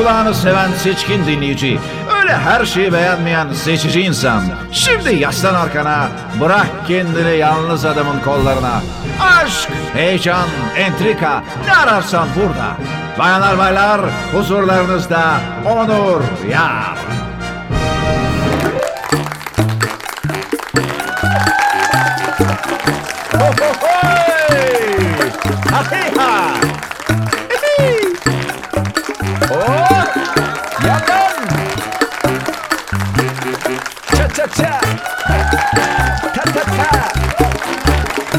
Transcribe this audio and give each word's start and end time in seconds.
kulağını 0.00 0.34
seven 0.34 0.72
seçkin 0.72 1.26
dinleyici. 1.26 1.78
Öyle 2.20 2.36
her 2.36 2.64
şeyi 2.64 2.92
beğenmeyen 2.92 3.52
seçici 3.52 4.00
insan. 4.00 4.42
Şimdi 4.72 5.14
yaslan 5.14 5.54
arkana, 5.54 6.08
bırak 6.40 6.66
kendini 6.88 7.36
yalnız 7.36 7.84
adamın 7.84 8.20
kollarına. 8.20 8.82
Aşk, 9.20 9.68
heyecan, 9.94 10.48
entrika 10.76 11.42
ne 11.66 11.74
ararsan 11.74 12.28
burada. 12.36 12.76
Bayanlar 13.18 13.58
baylar 13.58 14.00
huzurlarınızda 14.32 15.22
Onur 15.66 16.22
Yar. 16.50 16.98
Ho, 23.32 23.46
ho! 23.80 24.00
Ahiha! 25.72 26.79
Cha! 34.56 34.80
Ta 36.34 36.42
ta 36.42 36.62
ta! 36.64 37.08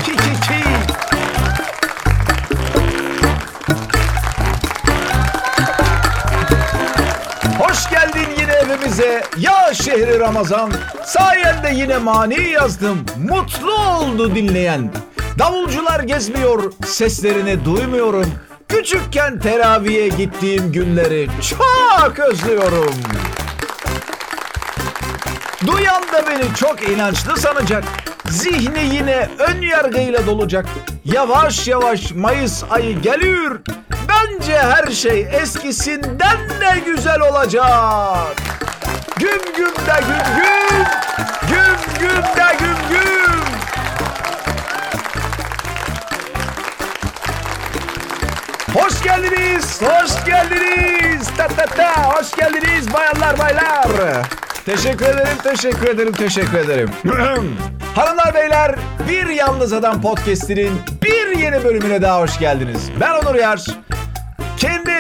Chi 0.04 0.12
chi 0.12 0.34
chi! 0.42 0.64
Hoş 7.60 7.90
geldin 7.90 8.28
yine 8.40 8.52
evimize. 8.54 9.24
Ya 9.38 9.74
şehri 9.74 10.20
Ramazan. 10.20 10.72
Sayende 11.06 11.72
yine 11.74 11.98
mani 11.98 12.42
yazdım. 12.50 13.06
Mutlu 13.30 13.74
oldu 13.74 14.36
dinleyen. 14.36 14.92
Davulcular 15.40 16.00
gezmiyor. 16.00 16.74
Seslerini 16.86 17.66
duymuyorum. 17.66 18.26
Küçükken 18.70 19.40
teraviye 19.40 20.08
gittiğim 20.08 20.72
günleri 20.72 21.28
çok 21.50 22.20
özlüyorum. 22.20 22.94
Duyan 25.68 26.04
da 26.14 26.28
beni 26.28 26.56
çok 26.56 26.90
inançlı 26.90 27.38
sanacak. 27.38 27.84
Zihni 28.30 28.96
yine 28.96 29.30
ön 29.40 29.62
yargıyla 29.62 30.26
dolacak. 30.26 30.66
Yavaş 31.06 31.68
yavaş 31.68 32.12
Mayıs 32.12 32.64
ayı 32.70 33.02
geliyor. 33.02 33.60
Bence 34.10 34.58
her 34.58 34.92
şey 34.92 35.28
eskisinden 35.42 36.50
de 36.50 36.80
güzel 36.86 37.20
olacak. 37.22 38.36
Güm 39.20 39.42
güm 39.58 39.76
de 39.76 40.00
güm 40.08 40.36
güm. 40.36 40.86
Güm 41.50 42.00
güm 42.00 42.24
de 42.24 42.56
güm 42.60 42.78
güm. 42.90 43.42
Hoş 48.74 49.04
geldiniz, 49.04 49.82
hoş 49.82 50.26
geldiniz. 50.26 51.28
Ta 51.38 51.48
ta 51.48 51.66
ta, 51.66 52.14
hoş 52.14 52.32
geldiniz 52.32 52.94
bayanlar 52.94 53.40
baylar. 53.40 53.88
Teşekkür 54.66 55.06
ederim, 55.06 55.38
teşekkür 55.44 55.88
ederim, 55.88 56.14
teşekkür 56.14 56.58
ederim. 56.58 56.90
Hanımlar 57.96 58.34
beyler, 58.36 58.76
Bir 59.10 59.28
Yalnız 59.28 59.74
Adam 59.74 60.02
Podcast'inin 60.02 60.72
bir 61.04 61.40
yeni 61.40 61.64
bölümüne 61.64 62.02
daha 62.02 62.22
hoş 62.22 62.40
geldiniz. 62.40 62.90
Ben 63.00 63.12
Onur 63.12 63.36
Yar. 63.36 63.66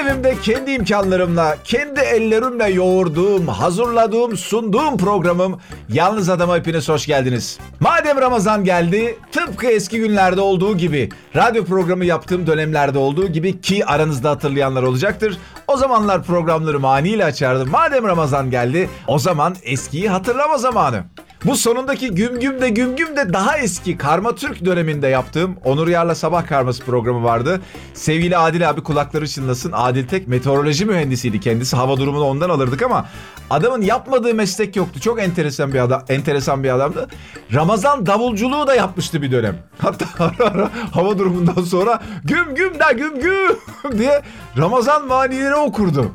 Evimde, 0.01 0.35
kendi 0.43 0.71
imkanlarımla, 0.71 1.57
kendi 1.63 1.99
ellerimle 1.99 2.69
yoğurduğum, 2.69 3.47
hazırladığım, 3.47 4.37
sunduğum 4.37 4.97
programım 4.97 5.59
Yalnız 5.89 6.29
Adama 6.29 6.55
hepiniz 6.55 6.89
hoş 6.89 7.05
geldiniz. 7.05 7.59
Madem 7.79 8.17
Ramazan 8.17 8.63
geldi, 8.63 9.17
tıpkı 9.31 9.67
eski 9.67 9.99
günlerde 9.99 10.41
olduğu 10.41 10.77
gibi, 10.77 11.09
radyo 11.35 11.65
programı 11.65 12.05
yaptığım 12.05 12.47
dönemlerde 12.47 12.97
olduğu 12.97 13.27
gibi 13.27 13.61
ki 13.61 13.85
aranızda 13.85 14.29
hatırlayanlar 14.29 14.83
olacaktır. 14.83 15.37
O 15.67 15.77
zamanlar 15.77 16.23
programları 16.23 16.79
maniyle 16.79 17.25
açardım. 17.25 17.69
Madem 17.69 18.07
Ramazan 18.07 18.51
geldi, 18.51 18.89
o 19.07 19.19
zaman 19.19 19.55
eskiyi 19.63 20.09
hatırlama 20.09 20.57
zamanı. 20.57 21.03
Bu 21.45 21.55
sonundaki 21.55 22.15
güm 22.15 22.39
güm 22.39 22.61
de 22.61 22.69
güm 22.69 22.95
güm 22.95 23.15
de 23.15 23.33
daha 23.33 23.57
eski 23.57 23.97
Karma 23.97 24.35
Türk 24.35 24.65
döneminde 24.65 25.07
yaptığım 25.07 25.57
Onur 25.63 25.87
Yar'la 25.87 26.15
Sabah 26.15 26.47
Karması 26.47 26.85
programı 26.85 27.23
vardı. 27.23 27.61
Sevgili 27.93 28.37
Adil 28.37 28.69
abi 28.69 28.83
kulakları 28.83 29.27
çınlasın. 29.27 29.71
Adil 29.75 30.07
Tek 30.07 30.27
meteoroloji 30.27 30.85
mühendisiydi 30.85 31.39
kendisi. 31.39 31.75
Hava 31.75 31.97
durumunu 31.97 32.23
ondan 32.23 32.49
alırdık 32.49 32.81
ama 32.81 33.05
adamın 33.49 33.81
yapmadığı 33.81 34.33
meslek 34.33 34.75
yoktu. 34.75 34.99
Çok 34.99 35.21
enteresan 35.21 35.73
bir 35.73 35.79
adam, 35.79 36.03
enteresan 36.09 36.63
bir 36.63 36.69
adamdı. 36.69 37.07
Ramazan 37.53 38.05
davulculuğu 38.05 38.67
da 38.67 38.75
yapmıştı 38.75 39.21
bir 39.21 39.31
dönem. 39.31 39.57
Hatta 39.77 40.05
ara 40.19 40.49
ara 40.49 40.69
hava 40.91 41.17
durumundan 41.19 41.63
sonra 41.63 42.01
güm 42.23 42.55
güm 42.55 42.73
de 42.73 42.93
güm 42.97 43.19
güm 43.19 43.99
diye 43.99 44.21
Ramazan 44.57 45.07
manileri 45.07 45.55
okurdu. 45.55 46.11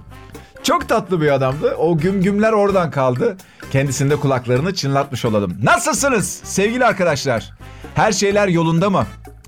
Çok 0.67 0.89
tatlı 0.89 1.21
bir 1.21 1.33
adamdı. 1.33 1.75
O 1.79 1.99
güm 1.99 2.23
gümler 2.23 2.53
oradan 2.53 2.91
kaldı. 2.91 3.37
Kendisinde 3.71 4.17
kulaklarını 4.17 4.75
çınlatmış 4.75 5.25
olalım. 5.25 5.57
Nasılsınız 5.63 6.41
sevgili 6.45 6.85
arkadaşlar? 6.85 7.51
Her 7.95 8.13
şeyler 8.13 8.49
yolunda 8.49 8.91
mı? 8.91 9.07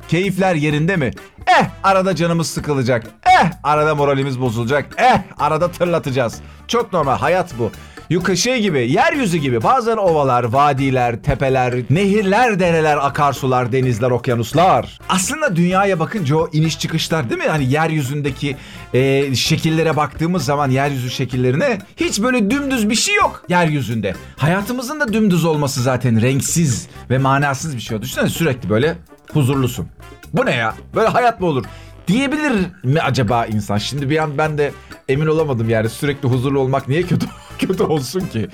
Keyifler 0.08 0.54
yerinde 0.54 0.96
mi? 0.96 1.10
Eh 1.46 1.66
arada 1.82 2.16
canımız 2.16 2.50
sıkılacak. 2.50 3.06
Eh 3.26 3.50
arada 3.62 3.94
moralimiz 3.94 4.40
bozulacak. 4.40 4.86
Eh 4.98 5.20
arada 5.38 5.70
tırlatacağız. 5.70 6.40
Çok 6.68 6.92
normal 6.92 7.16
hayat 7.18 7.58
bu. 7.58 7.70
Yuka 8.10 8.36
şey 8.36 8.62
gibi, 8.62 8.92
yeryüzü 8.92 9.36
gibi 9.36 9.62
bazen 9.62 9.96
ovalar, 9.96 10.44
vadiler, 10.44 11.22
tepeler, 11.22 11.74
nehirler, 11.90 12.60
dereler, 12.60 12.96
akarsular, 12.96 13.72
denizler, 13.72 14.10
okyanuslar. 14.10 14.98
Aslında 15.08 15.56
dünyaya 15.56 16.00
bakınca 16.00 16.36
o 16.36 16.48
iniş 16.52 16.78
çıkışlar 16.78 17.30
değil 17.30 17.40
mi? 17.40 17.48
Hani 17.48 17.72
yeryüzündeki 17.72 18.56
e, 18.94 19.34
şekillere 19.34 19.96
baktığımız 19.96 20.44
zaman 20.44 20.70
yeryüzü 20.70 21.10
şekillerine 21.10 21.78
hiç 21.96 22.22
böyle 22.22 22.50
dümdüz 22.50 22.90
bir 22.90 22.94
şey 22.94 23.14
yok 23.14 23.44
yeryüzünde. 23.48 24.14
Hayatımızın 24.36 25.00
da 25.00 25.12
dümdüz 25.12 25.44
olması 25.44 25.82
zaten 25.82 26.22
renksiz 26.22 26.88
ve 27.10 27.18
manasız 27.18 27.76
bir 27.76 27.80
şey. 27.80 28.02
Düşünsene 28.02 28.28
sürekli 28.28 28.70
böyle 28.70 28.96
huzurlusun. 29.32 29.88
Bu 30.32 30.46
ne 30.46 30.54
ya? 30.54 30.74
Böyle 30.94 31.08
hayat 31.08 31.40
mı 31.40 31.46
olur? 31.46 31.64
Diyebilir 32.06 32.52
mi 32.82 33.00
acaba 33.00 33.46
insan? 33.46 33.78
Şimdi 33.78 34.10
bir 34.10 34.18
an 34.18 34.38
ben 34.38 34.58
de 34.58 34.72
emin 35.08 35.26
olamadım 35.26 35.68
yani 35.68 35.88
sürekli 35.88 36.28
huzurlu 36.28 36.60
olmak 36.60 36.88
niye 36.88 37.02
kötü 37.02 37.26
kötü 37.58 37.82
olsun 37.82 38.20
ki? 38.20 38.48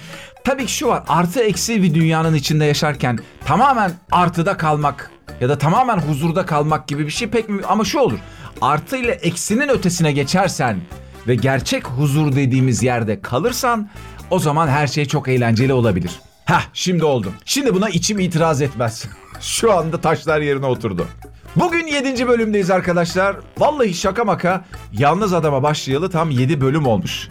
Tabii 0.44 0.66
ki 0.66 0.72
şu 0.72 0.86
var 0.86 1.02
artı 1.08 1.40
eksi 1.40 1.82
bir 1.82 1.94
dünyanın 1.94 2.34
içinde 2.34 2.64
yaşarken 2.64 3.18
tamamen 3.46 3.92
artıda 4.12 4.56
kalmak 4.56 5.10
ya 5.40 5.48
da 5.48 5.58
tamamen 5.58 5.98
huzurda 5.98 6.46
kalmak 6.46 6.88
gibi 6.88 7.06
bir 7.06 7.10
şey 7.10 7.28
pek 7.28 7.48
mi? 7.48 7.62
Ama 7.68 7.84
şu 7.84 7.98
olur 7.98 8.18
artı 8.60 8.96
ile 8.96 9.12
eksinin 9.12 9.68
ötesine 9.68 10.12
geçersen 10.12 10.80
ve 11.28 11.34
gerçek 11.34 11.86
huzur 11.86 12.32
dediğimiz 12.36 12.82
yerde 12.82 13.20
kalırsan 13.20 13.88
o 14.30 14.38
zaman 14.38 14.68
her 14.68 14.86
şey 14.86 15.06
çok 15.06 15.28
eğlenceli 15.28 15.72
olabilir. 15.72 16.10
Heh 16.44 16.62
şimdi 16.72 17.04
oldu. 17.04 17.32
Şimdi 17.44 17.74
buna 17.74 17.88
içim 17.88 18.18
itiraz 18.18 18.62
etmez. 18.62 19.04
Şu 19.40 19.72
anda 19.72 20.00
taşlar 20.00 20.40
yerine 20.40 20.66
oturdu. 20.66 21.06
Bugün 21.56 21.86
7. 21.86 22.28
bölümdeyiz 22.28 22.70
arkadaşlar. 22.70 23.36
Vallahi 23.58 23.94
şaka 23.94 24.24
maka 24.24 24.64
yalnız 24.92 25.32
adama 25.32 25.62
başlayalı 25.62 26.10
tam 26.10 26.30
7 26.30 26.60
bölüm 26.60 26.86
olmuş. 26.86 27.28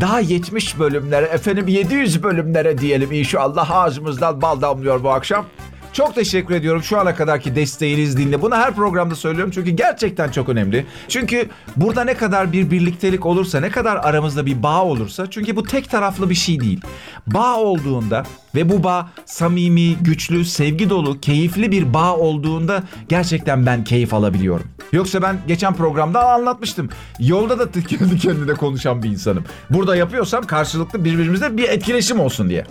Daha 0.00 0.20
70 0.20 0.78
bölümlere 0.78 1.26
efendim 1.26 1.68
700 1.68 2.22
bölümlere 2.22 2.78
diyelim 2.78 3.12
inşallah 3.12 3.70
ağzımızdan 3.70 4.42
bal 4.42 4.60
damlıyor 4.60 5.02
bu 5.02 5.10
akşam. 5.10 5.46
Çok 5.92 6.14
teşekkür 6.14 6.54
ediyorum 6.54 6.82
şu 6.82 7.00
ana 7.00 7.14
kadarki 7.14 7.56
desteğiniz 7.56 8.16
dinle. 8.16 8.42
Bunu 8.42 8.56
her 8.56 8.74
programda 8.74 9.14
söylüyorum 9.14 9.50
çünkü 9.54 9.70
gerçekten 9.70 10.30
çok 10.30 10.48
önemli. 10.48 10.86
Çünkü 11.08 11.48
burada 11.76 12.04
ne 12.04 12.14
kadar 12.14 12.52
bir 12.52 12.70
birliktelik 12.70 13.26
olursa, 13.26 13.60
ne 13.60 13.70
kadar 13.70 13.96
aramızda 13.96 14.46
bir 14.46 14.62
bağ 14.62 14.84
olursa 14.84 15.30
çünkü 15.30 15.56
bu 15.56 15.62
tek 15.62 15.90
taraflı 15.90 16.30
bir 16.30 16.34
şey 16.34 16.60
değil. 16.60 16.80
Bağ 17.26 17.56
olduğunda 17.56 18.24
ve 18.54 18.68
bu 18.68 18.84
bağ 18.84 19.10
samimi, 19.26 19.94
güçlü, 19.94 20.44
sevgi 20.44 20.90
dolu, 20.90 21.20
keyifli 21.20 21.70
bir 21.70 21.94
bağ 21.94 22.16
olduğunda 22.16 22.82
gerçekten 23.08 23.66
ben 23.66 23.84
keyif 23.84 24.14
alabiliyorum. 24.14 24.66
Yoksa 24.92 25.22
ben 25.22 25.38
geçen 25.48 25.74
programda 25.74 26.32
anlatmıştım. 26.32 26.88
Yolda 27.18 27.58
da 27.58 27.82
kendi 27.82 28.18
kendine 28.18 28.54
konuşan 28.54 29.02
bir 29.02 29.10
insanım. 29.10 29.44
Burada 29.70 29.96
yapıyorsam 29.96 30.46
karşılıklı 30.46 31.04
birbirimizle 31.04 31.56
bir 31.56 31.68
etkileşim 31.68 32.20
olsun 32.20 32.48
diye. 32.50 32.64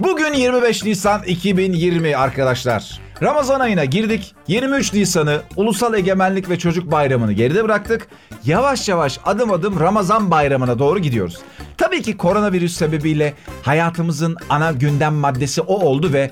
Bugün 0.00 0.32
25 0.32 0.84
Nisan 0.84 1.22
2020 1.22 2.16
arkadaşlar. 2.16 3.00
Ramazan 3.22 3.60
ayına 3.60 3.84
girdik. 3.84 4.34
23 4.48 4.92
Nisan'ı 4.92 5.42
Ulusal 5.56 5.94
Egemenlik 5.94 6.50
ve 6.50 6.58
Çocuk 6.58 6.92
Bayramı'nı 6.92 7.32
geride 7.32 7.64
bıraktık. 7.64 8.08
Yavaş 8.44 8.88
yavaş 8.88 9.20
adım 9.24 9.52
adım 9.52 9.80
Ramazan 9.80 10.30
Bayramı'na 10.30 10.78
doğru 10.78 10.98
gidiyoruz. 10.98 11.38
Tabii 11.78 12.02
ki 12.02 12.16
koronavirüs 12.16 12.76
sebebiyle 12.76 13.34
hayatımızın 13.62 14.36
ana 14.48 14.72
gündem 14.72 15.14
maddesi 15.14 15.60
o 15.60 15.74
oldu 15.74 16.12
ve 16.12 16.30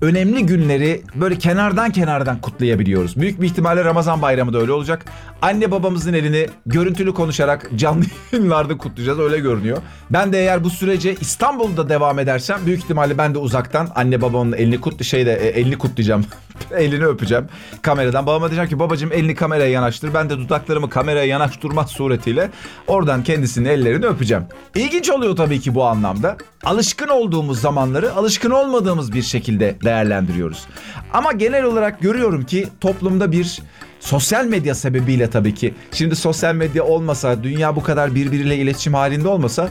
önemli 0.00 0.46
günleri 0.46 1.02
böyle 1.14 1.38
kenardan 1.38 1.90
kenardan 1.90 2.40
kutlayabiliyoruz. 2.40 3.16
Büyük 3.16 3.40
bir 3.40 3.46
ihtimalle 3.46 3.84
Ramazan 3.84 4.22
bayramı 4.22 4.52
da 4.52 4.58
öyle 4.58 4.72
olacak. 4.72 5.04
Anne 5.42 5.70
babamızın 5.70 6.12
elini 6.12 6.46
görüntülü 6.66 7.14
konuşarak 7.14 7.70
canlı 7.76 8.04
yayınlarda 8.32 8.78
kutlayacağız 8.78 9.18
öyle 9.18 9.38
görünüyor. 9.38 9.78
Ben 10.10 10.32
de 10.32 10.38
eğer 10.38 10.64
bu 10.64 10.70
sürece 10.70 11.14
İstanbul'da 11.14 11.88
devam 11.88 12.18
edersem 12.18 12.58
büyük 12.66 12.82
ihtimalle 12.82 13.18
ben 13.18 13.34
de 13.34 13.38
uzaktan 13.38 13.88
anne 13.94 14.22
babamın 14.22 14.52
elini 14.52 14.80
kut 14.80 15.04
şeyde 15.04 15.34
e, 15.34 15.60
elini 15.60 15.78
kutlayacağım. 15.78 16.24
elini 16.76 17.04
öpeceğim 17.04 17.46
kameradan. 17.82 18.26
Babama 18.26 18.50
diyeceğim 18.50 18.70
ki 18.70 18.78
babacığım 18.78 19.12
elini 19.12 19.34
kameraya 19.34 19.70
yanaştır. 19.70 20.14
Ben 20.14 20.30
de 20.30 20.38
dudaklarımı 20.38 20.90
kameraya 20.90 21.24
yanaştırmak 21.24 21.88
suretiyle 21.88 22.50
oradan 22.86 23.24
kendisinin 23.24 23.68
ellerini 23.68 24.06
öpeceğim. 24.06 24.44
İlginç 24.74 25.10
oluyor 25.10 25.36
tabii 25.36 25.60
ki 25.60 25.74
bu 25.74 25.84
anlamda. 25.84 26.36
Alışkın 26.64 27.08
olduğumuz 27.08 27.60
zamanları 27.60 28.14
alışkın 28.14 28.50
olmadığımız 28.50 29.12
bir 29.12 29.22
şekilde 29.22 29.76
değerlendiriyoruz. 29.84 30.64
Ama 31.12 31.32
genel 31.32 31.64
olarak 31.64 32.00
görüyorum 32.00 32.44
ki 32.44 32.68
toplumda 32.80 33.32
bir 33.32 33.62
Sosyal 34.02 34.44
medya 34.44 34.74
sebebiyle 34.74 35.30
tabii 35.30 35.54
ki. 35.54 35.74
Şimdi 35.92 36.16
sosyal 36.16 36.54
medya 36.54 36.84
olmasa, 36.84 37.42
dünya 37.42 37.76
bu 37.76 37.82
kadar 37.82 38.14
birbiriyle 38.14 38.56
iletişim 38.56 38.94
halinde 38.94 39.28
olmasa 39.28 39.68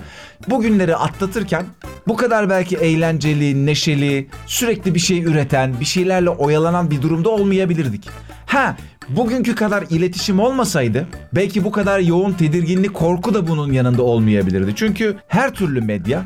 bu 0.50 0.62
günleri 0.62 0.95
atlatırken 0.95 1.66
bu 2.07 2.16
kadar 2.16 2.50
belki 2.50 2.78
eğlenceli, 2.78 3.66
neşeli, 3.66 4.28
sürekli 4.48 4.95
bir 4.95 5.00
şey 5.00 5.24
üreten, 5.24 5.80
bir 5.80 5.86
şeylerle 5.86 6.30
oyalanan 6.30 6.92
bir 6.92 7.01
durumda 7.01 7.30
olmayabilirdik. 7.30 8.10
Ha, 8.45 8.78
bugünkü 9.10 9.56
kadar 9.56 9.83
iletişim 9.89 10.39
olmasaydı 10.39 11.07
belki 11.36 11.63
bu 11.63 11.72
kadar 11.72 12.00
yoğun 12.00 12.34
tedirginlik, 12.34 12.94
korku 12.94 13.34
da 13.34 13.48
bunun 13.48 13.72
yanında 13.72 14.04
olmayabilirdi. 14.04 14.74
Çünkü 14.75 15.16
her 15.27 15.54
türlü 15.54 15.81
medya 15.81 16.25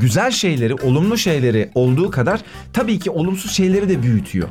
güzel 0.00 0.30
şeyleri, 0.30 0.74
olumlu 0.74 1.18
şeyleri 1.18 1.70
olduğu 1.74 2.10
kadar 2.10 2.40
tabii 2.72 2.98
ki 2.98 3.10
olumsuz 3.10 3.52
şeyleri 3.52 3.88
de 3.88 4.02
büyütüyor. 4.02 4.48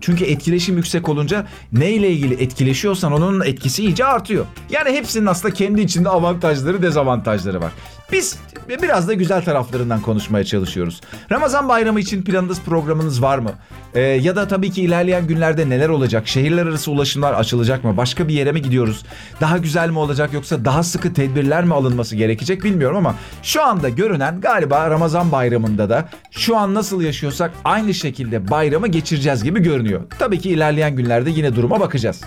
Çünkü 0.00 0.24
etkileşim 0.24 0.76
yüksek 0.76 1.08
olunca 1.08 1.46
neyle 1.72 2.10
ilgili 2.10 2.42
etkileşiyorsan 2.42 3.12
onun 3.12 3.40
etkisi 3.40 3.82
iyice 3.82 4.04
artıyor. 4.04 4.46
Yani 4.70 4.90
hepsinin 4.90 5.26
aslında 5.26 5.54
kendi 5.54 5.80
içinde 5.80 6.08
avantajları, 6.08 6.82
dezavantajları 6.82 7.60
var. 7.60 7.72
Biz 8.12 8.38
biraz 8.82 9.08
da 9.08 9.14
güzel 9.14 9.44
taraflarından 9.44 10.00
konuşmaya 10.00 10.44
çalışıyoruz. 10.44 11.00
Ramazan 11.30 11.68
bayramı 11.68 12.00
için 12.00 12.22
planınız, 12.22 12.60
programınız 12.60 13.22
var 13.22 13.38
mı? 13.38 13.50
Ee, 13.94 14.00
ya 14.00 14.36
da 14.36 14.48
tabii 14.48 14.70
ki 14.70 14.82
ilerleyen 14.82 15.26
günlerde 15.26 15.68
neler 15.68 15.88
olacak? 15.88 16.28
Şehirler 16.28 16.66
arası 16.66 16.90
ulaşımlar 16.90 17.32
açılacak 17.34 17.84
mı? 17.84 17.96
Başka 17.96 18.28
bir 18.28 18.34
yere 18.34 18.52
mi 18.52 18.62
gidiyoruz? 18.62 19.04
Daha 19.40 19.58
güzel 19.58 19.90
mi 19.90 19.98
olacak 19.98 20.32
yoksa 20.32 20.64
daha 20.64 20.82
sıkı 20.82 21.14
tedbirler 21.14 21.64
mi 21.64 21.74
alınması 21.74 22.16
gerekecek 22.16 22.64
bilmiyorum 22.64 22.96
ama 22.96 23.14
şu 23.42 23.64
anda 23.64 23.88
görünen 23.88 24.40
galiba 24.40 24.90
Ramazan 24.90 25.32
bayramında 25.32 25.90
da 25.90 26.08
şu 26.30 26.56
an 26.56 26.74
nasıl 26.74 27.02
yaşıyorsak 27.02 27.50
aynı 27.64 27.94
şekilde 27.94 28.50
bayramı 28.50 28.88
geçireceğiz 28.88 29.44
gibi 29.44 29.62
görünüyor. 29.62 30.02
Tabii 30.18 30.38
ki 30.38 30.50
ilerleyen 30.50 30.96
günlerde 30.96 31.30
yine 31.30 31.56
duruma 31.56 31.80
bakacağız. 31.80 32.20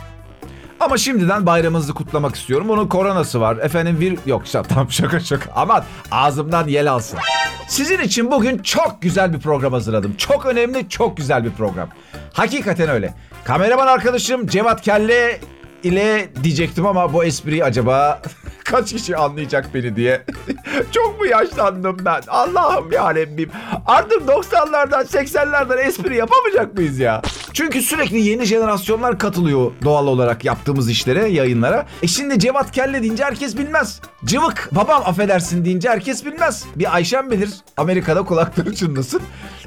Ama 0.85 0.97
şimdiden 0.97 1.45
bayramınızı 1.45 1.93
kutlamak 1.93 2.35
istiyorum. 2.35 2.67
Bunun 2.69 2.87
koronası 2.87 3.41
var. 3.41 3.57
Efendim 3.57 3.97
bir... 4.01 4.17
Yok 4.25 4.43
tam 4.69 4.91
şaka 4.91 5.19
şaka. 5.19 5.51
Aman 5.55 5.83
ağzımdan 6.11 6.67
yel 6.67 6.91
alsın. 6.91 7.19
Sizin 7.67 7.99
için 7.99 8.31
bugün 8.31 8.57
çok 8.57 9.01
güzel 9.01 9.33
bir 9.33 9.39
program 9.39 9.73
hazırladım. 9.73 10.15
Çok 10.17 10.45
önemli, 10.45 10.89
çok 10.89 11.17
güzel 11.17 11.43
bir 11.45 11.51
program. 11.51 11.89
Hakikaten 12.33 12.89
öyle. 12.89 13.13
Kameraman 13.43 13.87
arkadaşım 13.87 14.47
Cevat 14.47 14.81
Kelle 14.81 15.39
ile 15.85 16.29
diyecektim 16.43 16.85
ama 16.85 17.13
bu 17.13 17.23
espriyi 17.23 17.63
acaba 17.63 18.21
kaç 18.63 18.93
kişi 18.93 19.17
anlayacak 19.17 19.73
beni 19.73 19.95
diye. 19.95 20.25
Çok 20.91 21.19
mu 21.19 21.25
yaşlandım 21.25 21.97
ben? 22.05 22.21
Allah'ım 22.27 22.91
ya 22.91 23.15
Rabbim. 23.15 23.49
Artık 23.85 24.21
90'lardan 24.21 25.05
80'lerden 25.05 25.87
espri 25.87 26.15
yapamayacak 26.15 26.73
mıyız 26.73 26.99
ya? 26.99 27.21
Çünkü 27.53 27.81
sürekli 27.81 28.19
yeni 28.19 28.45
jenerasyonlar 28.45 29.19
katılıyor 29.19 29.71
doğal 29.83 30.07
olarak 30.07 30.45
yaptığımız 30.45 30.89
işlere, 30.89 31.27
yayınlara. 31.27 31.85
E 32.03 32.07
şimdi 32.07 32.39
Cevat 32.39 32.71
Kelle 32.71 33.01
deyince 33.01 33.23
herkes 33.23 33.57
bilmez. 33.57 34.01
Cıvık 34.25 34.69
babam 34.71 35.03
affedersin 35.05 35.65
deyince 35.65 35.89
herkes 35.89 36.25
bilmez. 36.25 36.65
Bir 36.75 36.95
Ayşem 36.95 37.31
bilir. 37.31 37.49
Amerika'da 37.77 38.23
kulakları 38.23 38.75
çınlasın. 38.75 39.21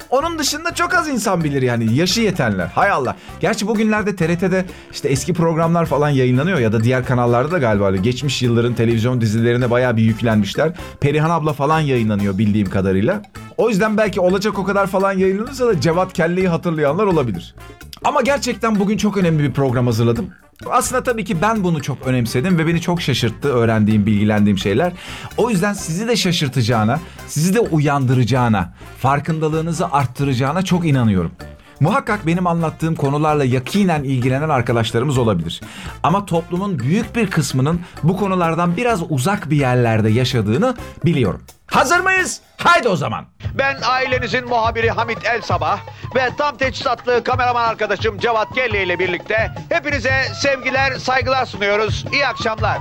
Onun 0.09 0.39
dışında 0.39 0.73
çok 0.75 0.93
az 0.93 1.07
insan 1.07 1.43
bilir 1.43 1.61
yani 1.61 1.95
yaşı 1.95 2.21
yetenler. 2.21 2.67
Hay 2.67 2.89
Allah. 2.89 3.15
Gerçi 3.39 3.67
bugünlerde 3.67 4.15
TRT'de 4.15 4.65
işte 4.91 5.09
eski 5.09 5.33
programlar 5.33 5.85
falan 5.85 6.08
yayınlanıyor 6.09 6.59
ya 6.59 6.73
da 6.73 6.83
diğer 6.83 7.05
kanallarda 7.05 7.51
da 7.51 7.57
galiba 7.57 7.87
öyle. 7.87 7.97
Geçmiş 7.97 8.41
yılların 8.41 8.73
televizyon 8.73 9.21
dizilerine 9.21 9.71
bayağı 9.71 9.97
bir 9.97 10.03
yüklenmişler. 10.03 10.71
Perihan 11.01 11.29
abla 11.29 11.53
falan 11.53 11.79
yayınlanıyor 11.79 12.37
bildiğim 12.37 12.69
kadarıyla. 12.69 13.21
O 13.57 13.69
yüzden 13.69 13.97
belki 13.97 14.19
olacak 14.21 14.59
o 14.59 14.63
kadar 14.63 14.87
falan 14.87 15.13
yayınlanırsa 15.13 15.67
da 15.67 15.81
Cevat 15.81 16.13
Kelle'yi 16.13 16.47
hatırlayanlar 16.47 17.05
olabilir. 17.05 17.55
Ama 18.03 18.21
gerçekten 18.21 18.79
bugün 18.79 18.97
çok 18.97 19.17
önemli 19.17 19.43
bir 19.43 19.53
program 19.53 19.85
hazırladım. 19.85 20.29
Aslında 20.69 21.03
tabii 21.03 21.25
ki 21.25 21.41
ben 21.41 21.63
bunu 21.63 21.81
çok 21.81 21.97
önemsedim 22.07 22.57
ve 22.57 22.67
beni 22.67 22.81
çok 22.81 23.01
şaşırttı 23.01 23.47
öğrendiğim, 23.47 24.05
bilgilendiğim 24.05 24.57
şeyler. 24.57 24.93
O 25.37 25.49
yüzden 25.49 25.73
sizi 25.73 26.07
de 26.07 26.15
şaşırtacağına, 26.15 26.99
sizi 27.27 27.53
de 27.53 27.59
uyandıracağına, 27.59 28.73
farkındalığınızı 28.97 29.91
arttıracağına 29.91 30.61
çok 30.61 30.87
inanıyorum. 30.87 31.31
Muhakkak 31.79 32.27
benim 32.27 32.47
anlattığım 32.47 32.95
konularla 32.95 33.45
yakinen 33.45 34.03
ilgilenen 34.03 34.49
arkadaşlarımız 34.49 35.17
olabilir. 35.17 35.61
Ama 36.03 36.25
toplumun 36.25 36.79
büyük 36.79 37.15
bir 37.15 37.29
kısmının 37.29 37.81
bu 38.03 38.17
konulardan 38.17 38.77
biraz 38.77 39.11
uzak 39.11 39.49
bir 39.49 39.57
yerlerde 39.57 40.09
yaşadığını 40.09 40.75
biliyorum. 41.05 41.41
Hazır 41.67 41.99
mıyız? 41.99 42.41
Haydi 42.57 42.87
o 42.87 42.95
zaman. 42.95 43.25
Ben 43.57 43.77
ailenizin 43.89 44.49
muhabiri 44.49 44.89
Hamit 44.91 45.25
El 45.25 45.41
Sabah 45.41 45.79
ve 46.15 46.29
tam 46.37 46.57
teçhizatlı 46.57 47.23
kameraman 47.23 47.69
arkadaşım 47.69 48.19
Cevat 48.19 48.53
Kelle 48.55 48.83
ile 48.83 48.99
birlikte 48.99 49.51
hepinize 49.69 50.23
sevgiler, 50.41 50.97
saygılar 50.97 51.45
sunuyoruz. 51.45 52.05
İyi 52.13 52.27
akşamlar. 52.27 52.77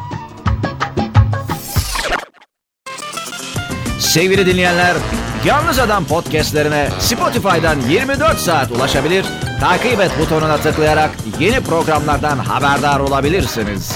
Sevgili 4.09 4.47
dinleyenler, 4.47 4.97
Yalnız 5.45 5.79
Adam 5.79 6.05
podcastlerine 6.05 6.89
Spotify'dan 6.99 7.81
24 7.81 8.39
saat 8.39 8.71
ulaşabilir, 8.71 9.27
takip 9.61 10.01
et 10.01 10.11
butonuna 10.19 10.57
tıklayarak 10.57 11.11
yeni 11.41 11.61
programlardan 11.61 12.39
haberdar 12.39 13.01
olabilirsiniz. 13.01 13.93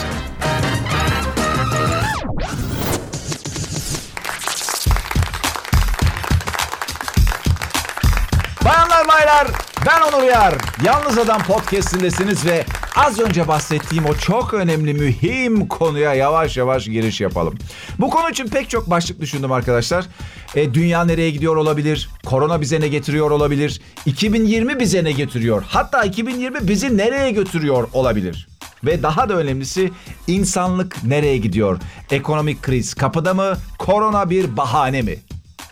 Bayanlar 8.65 9.09
baylar 9.09 9.49
ben 9.87 10.01
Onur 10.01 10.23
Yar. 10.23 10.55
Yalnız 10.85 11.19
Adam 11.19 11.43
podcastindesiniz 11.43 12.47
ve 12.47 12.65
az 12.97 13.21
önce 13.21 13.49
bahsettiğim 13.49 14.05
o 14.05 14.15
çok 14.15 14.55
önemli 14.55 14.95
mühim 14.95 15.69
konuya 15.69 16.15
yavaş 16.15 16.57
yavaş 16.57 16.85
giriş 16.85 17.21
yapalım. 17.21 17.55
Bu 17.99 18.11
konu 18.11 18.31
için 18.31 18.49
pek 18.49 18.71
çok 18.71 18.91
başlık 18.91 19.21
düşündüm 19.21 19.53
arkadaşlar. 19.53 20.07
E, 20.55 20.75
dünya 20.75 21.05
nereye 21.05 21.31
gidiyor 21.31 21.57
olabilir? 21.57 22.11
Korona 22.27 22.61
bize 22.61 22.81
ne 22.81 22.89
getiriyor 22.89 23.31
olabilir? 23.31 23.81
2020 24.07 24.81
bize 24.81 25.05
ne 25.05 25.13
getiriyor? 25.13 25.65
Hatta 25.69 26.05
2020 26.05 26.69
bizi 26.69 26.97
nereye 26.97 27.31
götürüyor 27.31 27.89
olabilir? 27.93 28.49
Ve 28.85 29.03
daha 29.03 29.29
da 29.29 29.35
önemlisi 29.35 29.91
insanlık 30.27 31.05
nereye 31.05 31.37
gidiyor? 31.37 31.79
Ekonomik 32.11 32.63
kriz 32.63 32.95
kapıda 32.95 33.35
mı? 33.35 33.57
Korona 33.79 34.31
bir 34.31 34.57
bahane 34.57 35.03
mi? 35.03 35.17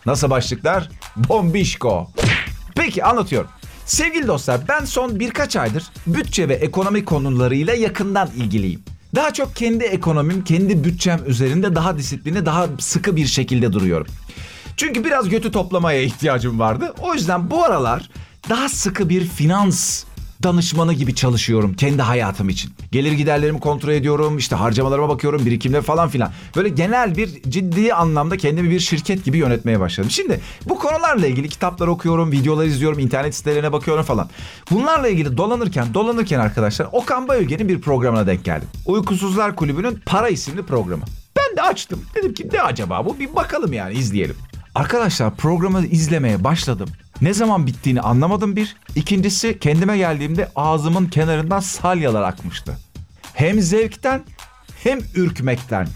Nasıl 0.07 0.31
başlıklar? 0.31 0.89
Bombişko. 1.17 2.11
Peki 2.75 3.05
anlatıyorum. 3.05 3.51
Sevgili 3.91 4.27
dostlar 4.27 4.61
ben 4.69 4.85
son 4.85 5.21
birkaç 5.21 5.57
aydır 5.57 5.85
bütçe 6.07 6.49
ve 6.49 6.55
ekonomi 6.55 7.05
konularıyla 7.05 7.75
yakından 7.75 8.31
ilgiliyim. 8.37 8.83
Daha 9.15 9.33
çok 9.33 9.57
kendi 9.57 9.85
ekonomim, 9.85 10.45
kendi 10.45 10.85
bütçem 10.85 11.21
üzerinde 11.27 11.75
daha 11.75 11.99
disiplini, 11.99 12.47
daha 12.47 12.67
sıkı 12.79 13.17
bir 13.17 13.27
şekilde 13.27 13.73
duruyorum. 13.73 14.07
Çünkü 14.77 15.05
biraz 15.05 15.29
götü 15.29 15.53
toplamaya 15.53 16.03
ihtiyacım 16.03 16.59
vardı. 16.59 16.95
O 16.99 17.15
yüzden 17.15 17.51
bu 17.51 17.65
aralar 17.65 18.11
daha 18.49 18.69
sıkı 18.69 19.09
bir 19.09 19.25
finans 19.25 20.05
danışmanı 20.43 20.93
gibi 20.93 21.15
çalışıyorum 21.15 21.75
kendi 21.75 22.03
hayatım 22.03 22.49
için. 22.49 22.73
Gelir 22.93 23.13
giderlerimi 23.13 23.61
kontrol 23.61 23.93
ediyorum, 23.93 24.39
işte 24.39 24.57
harcamalarıma 24.57 25.09
bakıyorum, 25.09 25.47
birikimler 25.47 25.83
falan 25.83 26.09
filan. 26.09 26.33
Böyle 26.57 26.69
genel 26.69 27.17
bir 27.17 27.43
ciddi 27.43 27.95
anlamda 27.95 28.37
kendimi 28.37 28.71
bir 28.71 28.81
şirket 28.81 29.25
gibi 29.25 29.39
yönetmeye 29.39 29.81
başladım. 29.81 30.11
Şimdi 30.11 30.41
bu 30.69 30.79
konularla 30.79 31.27
ilgili 31.27 31.49
kitaplar 31.49 31.87
okuyorum, 31.87 32.33
videolar 32.33 32.65
izliyorum, 32.65 32.99
internet 32.99 33.35
sitelerine 33.35 33.73
bakıyorum 33.73 34.05
falan. 34.05 34.29
Bunlarla 34.71 35.09
ilgili 35.09 35.37
dolanırken, 35.37 35.95
dolanırken 35.95 36.39
arkadaşlar 36.39 36.89
Okan 36.93 37.29
Bayülgen'in 37.29 37.69
bir 37.69 37.81
programına 37.81 38.27
denk 38.27 38.45
geldim. 38.45 38.69
Uykusuzlar 38.87 39.57
Kulübü'nün 39.57 40.03
Para 40.07 40.29
isimli 40.29 40.63
programı. 40.63 41.03
Ben 41.37 41.57
de 41.57 41.63
açtım. 41.63 42.01
Dedim 42.15 42.35
ki 42.35 42.49
ne 42.53 42.63
acaba 42.63 43.05
bu? 43.05 43.19
Bir 43.19 43.37
bakalım 43.37 43.73
yani 43.73 43.95
izleyelim. 43.95 44.37
Arkadaşlar 44.75 45.37
programı 45.37 45.87
izlemeye 45.87 46.45
başladım. 46.45 46.89
Ne 47.21 47.35
zaman 47.35 47.67
bittiğini 47.67 48.01
anlamadım 48.01 48.57
bir. 48.57 48.77
İkincisi 48.95 49.59
kendime 49.59 49.99
geldiğimde 49.99 50.49
ağzımın 50.57 51.07
kenarından 51.07 51.61
salyalar 51.61 52.23
akmıştı. 52.23 52.79
Hem 53.35 53.61
zevkten 53.61 54.23
hem 54.85 54.99
ürkmekten. 55.15 55.89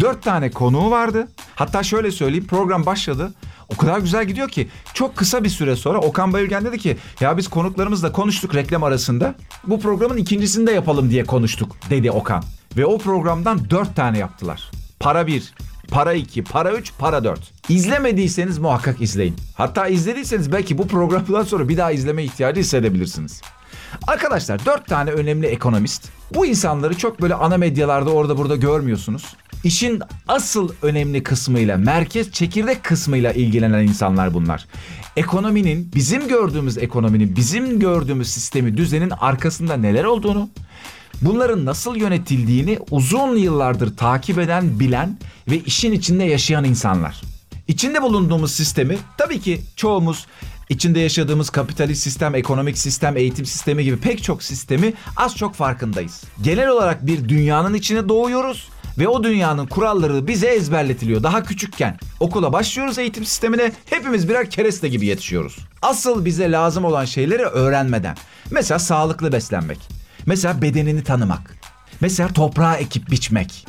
Dört 0.00 0.22
tane 0.22 0.50
konuğu 0.50 0.90
vardı. 0.90 1.28
Hatta 1.54 1.82
şöyle 1.82 2.10
söyleyeyim 2.10 2.46
program 2.46 2.86
başladı. 2.86 3.32
O 3.68 3.76
kadar 3.76 3.98
güzel 3.98 4.24
gidiyor 4.24 4.48
ki 4.48 4.68
çok 4.94 5.16
kısa 5.16 5.44
bir 5.44 5.48
süre 5.48 5.76
sonra 5.76 5.98
Okan 5.98 6.32
Bayülgen 6.32 6.64
dedi 6.64 6.78
ki 6.78 6.96
ya 7.20 7.36
biz 7.36 7.48
konuklarımızla 7.48 8.12
konuştuk 8.12 8.54
reklam 8.54 8.82
arasında. 8.82 9.34
Bu 9.66 9.80
programın 9.80 10.16
ikincisini 10.16 10.66
de 10.66 10.72
yapalım 10.72 11.10
diye 11.10 11.24
konuştuk 11.24 11.76
dedi 11.90 12.10
Okan. 12.10 12.42
Ve 12.76 12.86
o 12.86 12.98
programdan 12.98 13.70
dört 13.70 13.96
tane 13.96 14.18
yaptılar. 14.18 14.70
Para 15.00 15.26
bir, 15.26 15.52
Para 15.90 16.12
2, 16.14 16.44
Para 16.44 16.72
3, 16.72 16.92
Para 16.98 17.24
4. 17.24 17.40
İzlemediyseniz 17.68 18.58
muhakkak 18.58 19.00
izleyin. 19.02 19.36
Hatta 19.54 19.88
izlediyseniz 19.88 20.52
belki 20.52 20.78
bu 20.78 20.86
programdan 20.86 21.42
sonra 21.42 21.68
bir 21.68 21.76
daha 21.76 21.90
izleme 21.90 22.24
ihtiyacı 22.24 22.60
hissedebilirsiniz. 22.60 23.42
Arkadaşlar 24.06 24.66
dört 24.66 24.86
tane 24.86 25.10
önemli 25.10 25.46
ekonomist. 25.46 26.08
Bu 26.34 26.46
insanları 26.46 26.98
çok 26.98 27.22
böyle 27.22 27.34
ana 27.34 27.56
medyalarda 27.56 28.10
orada 28.10 28.38
burada 28.38 28.56
görmüyorsunuz. 28.56 29.34
İşin 29.64 30.00
asıl 30.28 30.72
önemli 30.82 31.22
kısmıyla, 31.22 31.76
merkez 31.76 32.32
çekirdek 32.32 32.84
kısmıyla 32.84 33.32
ilgilenen 33.32 33.82
insanlar 33.82 34.34
bunlar. 34.34 34.66
Ekonominin, 35.16 35.90
bizim 35.94 36.28
gördüğümüz 36.28 36.78
ekonominin, 36.78 37.36
bizim 37.36 37.80
gördüğümüz 37.80 38.28
sistemi, 38.30 38.76
düzenin 38.76 39.10
arkasında 39.10 39.76
neler 39.76 40.04
olduğunu, 40.04 40.50
bunların 41.22 41.64
nasıl 41.64 41.96
yönetildiğini 41.96 42.78
uzun 42.90 43.36
yıllardır 43.36 43.96
takip 43.96 44.38
eden, 44.38 44.80
bilen 44.80 45.18
ve 45.48 45.58
işin 45.58 45.92
içinde 45.92 46.24
yaşayan 46.24 46.64
insanlar. 46.64 47.20
İçinde 47.68 48.02
bulunduğumuz 48.02 48.52
sistemi 48.52 48.98
tabii 49.18 49.40
ki 49.40 49.60
çoğumuz 49.76 50.26
içinde 50.68 51.00
yaşadığımız 51.00 51.50
kapitalist 51.50 52.02
sistem, 52.02 52.34
ekonomik 52.34 52.78
sistem, 52.78 53.16
eğitim 53.16 53.46
sistemi 53.46 53.84
gibi 53.84 53.96
pek 53.96 54.22
çok 54.22 54.42
sistemi 54.42 54.92
az 55.16 55.36
çok 55.36 55.54
farkındayız. 55.54 56.24
Genel 56.42 56.68
olarak 56.68 57.06
bir 57.06 57.28
dünyanın 57.28 57.74
içine 57.74 58.08
doğuyoruz 58.08 58.68
ve 58.98 59.08
o 59.08 59.24
dünyanın 59.24 59.66
kuralları 59.66 60.26
bize 60.26 60.46
ezberletiliyor 60.46 61.22
daha 61.22 61.42
küçükken. 61.42 61.98
Okula 62.20 62.52
başlıyoruz 62.52 62.98
eğitim 62.98 63.24
sistemine 63.24 63.72
hepimiz 63.90 64.28
birer 64.28 64.50
kereste 64.50 64.88
gibi 64.88 65.06
yetişiyoruz. 65.06 65.58
Asıl 65.82 66.24
bize 66.24 66.50
lazım 66.50 66.84
olan 66.84 67.04
şeyleri 67.04 67.42
öğrenmeden. 67.42 68.16
Mesela 68.50 68.78
sağlıklı 68.78 69.32
beslenmek. 69.32 69.99
Mesela 70.30 70.62
bedenini 70.62 71.04
tanımak. 71.04 71.56
Mesela 72.00 72.28
toprağa 72.28 72.76
ekip 72.76 73.10
biçmek. 73.10 73.66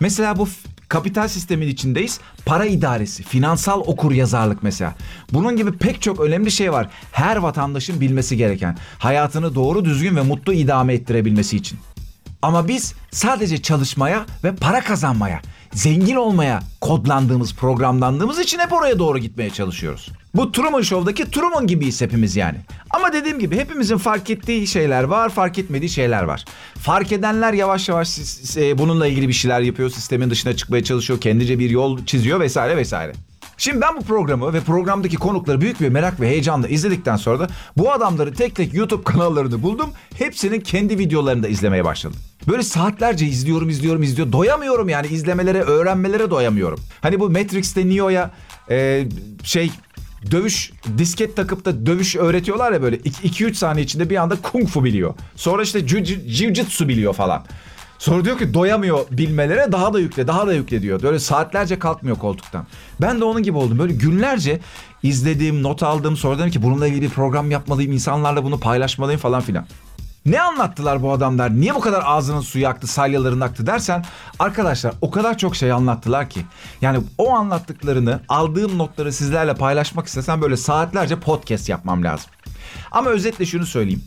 Mesela 0.00 0.38
bu 0.38 0.48
kapital 0.88 1.28
sistemin 1.28 1.68
içindeyiz. 1.68 2.20
Para 2.46 2.64
idaresi, 2.64 3.22
finansal 3.22 3.80
okur 3.80 4.12
yazarlık 4.12 4.62
mesela. 4.62 4.94
Bunun 5.32 5.56
gibi 5.56 5.72
pek 5.72 6.02
çok 6.02 6.20
önemli 6.20 6.50
şey 6.50 6.72
var. 6.72 6.88
Her 7.12 7.36
vatandaşın 7.36 8.00
bilmesi 8.00 8.36
gereken. 8.36 8.78
Hayatını 8.98 9.54
doğru 9.54 9.84
düzgün 9.84 10.16
ve 10.16 10.22
mutlu 10.22 10.52
idame 10.52 10.94
ettirebilmesi 10.94 11.56
için. 11.56 11.78
Ama 12.42 12.68
biz 12.68 12.94
sadece 13.10 13.62
çalışmaya 13.62 14.26
ve 14.44 14.54
para 14.54 14.80
kazanmaya, 14.80 15.40
zengin 15.72 16.16
olmaya 16.16 16.62
kodlandığımız, 16.80 17.54
programlandığımız 17.54 18.38
için 18.38 18.58
hep 18.58 18.72
oraya 18.72 18.98
doğru 18.98 19.18
gitmeye 19.18 19.50
çalışıyoruz. 19.50 20.12
Bu 20.34 20.52
Truman 20.52 20.82
Show'daki 20.82 21.30
Truman 21.30 21.66
gibiyiz 21.66 22.00
hepimiz 22.00 22.36
yani. 22.36 22.58
Ama 22.90 23.12
dediğim 23.12 23.38
gibi 23.38 23.56
hepimizin 23.56 23.96
fark 23.96 24.30
ettiği 24.30 24.66
şeyler 24.66 25.04
var, 25.04 25.28
fark 25.28 25.58
etmediği 25.58 25.90
şeyler 25.90 26.22
var. 26.22 26.44
Fark 26.78 27.12
edenler 27.12 27.52
yavaş 27.52 27.88
yavaş 27.88 28.18
bununla 28.78 29.06
ilgili 29.06 29.28
bir 29.28 29.32
şeyler 29.32 29.60
yapıyor, 29.60 29.90
sistemin 29.90 30.30
dışına 30.30 30.56
çıkmaya 30.56 30.84
çalışıyor, 30.84 31.20
kendince 31.20 31.58
bir 31.58 31.70
yol 31.70 32.04
çiziyor 32.06 32.40
vesaire 32.40 32.76
vesaire. 32.76 33.12
Şimdi 33.58 33.80
ben 33.80 33.96
bu 33.96 34.02
programı 34.02 34.52
ve 34.52 34.60
programdaki 34.60 35.16
konukları 35.16 35.60
büyük 35.60 35.80
bir 35.80 35.88
merak 35.88 36.20
ve 36.20 36.28
heyecanla 36.28 36.68
izledikten 36.68 37.16
sonra 37.16 37.40
da 37.40 37.48
bu 37.76 37.92
adamları 37.92 38.34
tek 38.34 38.56
tek 38.56 38.74
YouTube 38.74 39.04
kanallarını 39.04 39.62
buldum. 39.62 39.90
Hepsinin 40.18 40.60
kendi 40.60 40.98
videolarını 40.98 41.42
da 41.42 41.48
izlemeye 41.48 41.84
başladım. 41.84 42.18
Böyle 42.48 42.62
saatlerce 42.62 43.26
izliyorum, 43.26 43.68
izliyorum, 43.68 44.02
izliyorum. 44.02 44.32
Doyamıyorum 44.32 44.88
yani 44.88 45.06
izlemelere, 45.06 45.62
öğrenmelere 45.62 46.30
doyamıyorum. 46.30 46.80
Hani 47.00 47.20
bu 47.20 47.30
Matrix'te 47.30 47.88
Neo'ya 47.88 48.30
e, 48.70 49.04
şey 49.44 49.70
dövüş 50.30 50.72
disket 50.98 51.36
takıp 51.36 51.64
da 51.64 51.86
dövüş 51.86 52.16
öğretiyorlar 52.16 52.72
ya 52.72 52.82
böyle 52.82 52.96
2-3 52.96 53.54
saniye 53.54 53.84
içinde 53.84 54.10
bir 54.10 54.16
anda 54.16 54.36
kung 54.42 54.68
fu 54.68 54.84
biliyor. 54.84 55.14
Sonra 55.36 55.62
işte 55.62 55.78
jiu- 55.78 56.26
jiu-jitsu 56.26 56.88
biliyor 56.88 57.14
falan. 57.14 57.44
Sonra 57.98 58.24
diyor 58.24 58.38
ki 58.38 58.54
doyamıyor 58.54 59.06
bilmelere 59.10 59.72
daha 59.72 59.94
da 59.94 59.98
yükle 60.00 60.26
daha 60.26 60.46
da 60.46 60.54
yükle 60.54 60.82
diyor. 60.82 61.02
Böyle 61.02 61.18
saatlerce 61.18 61.78
kalkmıyor 61.78 62.16
koltuktan. 62.16 62.66
Ben 63.00 63.20
de 63.20 63.24
onun 63.24 63.42
gibi 63.42 63.58
oldum. 63.58 63.78
Böyle 63.78 63.92
günlerce 63.92 64.60
izlediğim, 65.02 65.62
not 65.62 65.82
aldığım 65.82 66.16
sonra 66.16 66.38
dedim 66.38 66.50
ki 66.50 66.62
bununla 66.62 66.86
ilgili 66.86 67.02
bir 67.02 67.10
program 67.10 67.50
yapmalıyım. 67.50 67.92
insanlarla 67.92 68.44
bunu 68.44 68.60
paylaşmalıyım 68.60 69.20
falan 69.20 69.40
filan. 69.40 69.66
Ne 70.26 70.40
anlattılar 70.40 71.02
bu 71.02 71.12
adamlar? 71.12 71.54
Niye 71.60 71.74
bu 71.74 71.80
kadar 71.80 72.02
ağzının 72.06 72.40
suyu 72.40 72.68
aktı, 72.68 72.86
salyaların 72.86 73.40
aktı 73.40 73.66
dersen 73.66 74.04
arkadaşlar 74.38 74.94
o 75.00 75.10
kadar 75.10 75.38
çok 75.38 75.56
şey 75.56 75.72
anlattılar 75.72 76.30
ki. 76.30 76.40
Yani 76.80 77.04
o 77.18 77.30
anlattıklarını 77.30 78.20
aldığım 78.28 78.78
notları 78.78 79.12
sizlerle 79.12 79.54
paylaşmak 79.54 80.06
istesem 80.06 80.42
böyle 80.42 80.56
saatlerce 80.56 81.20
podcast 81.20 81.68
yapmam 81.68 82.04
lazım. 82.04 82.30
Ama 82.92 83.10
özetle 83.10 83.46
şunu 83.46 83.66
söyleyeyim. 83.66 84.02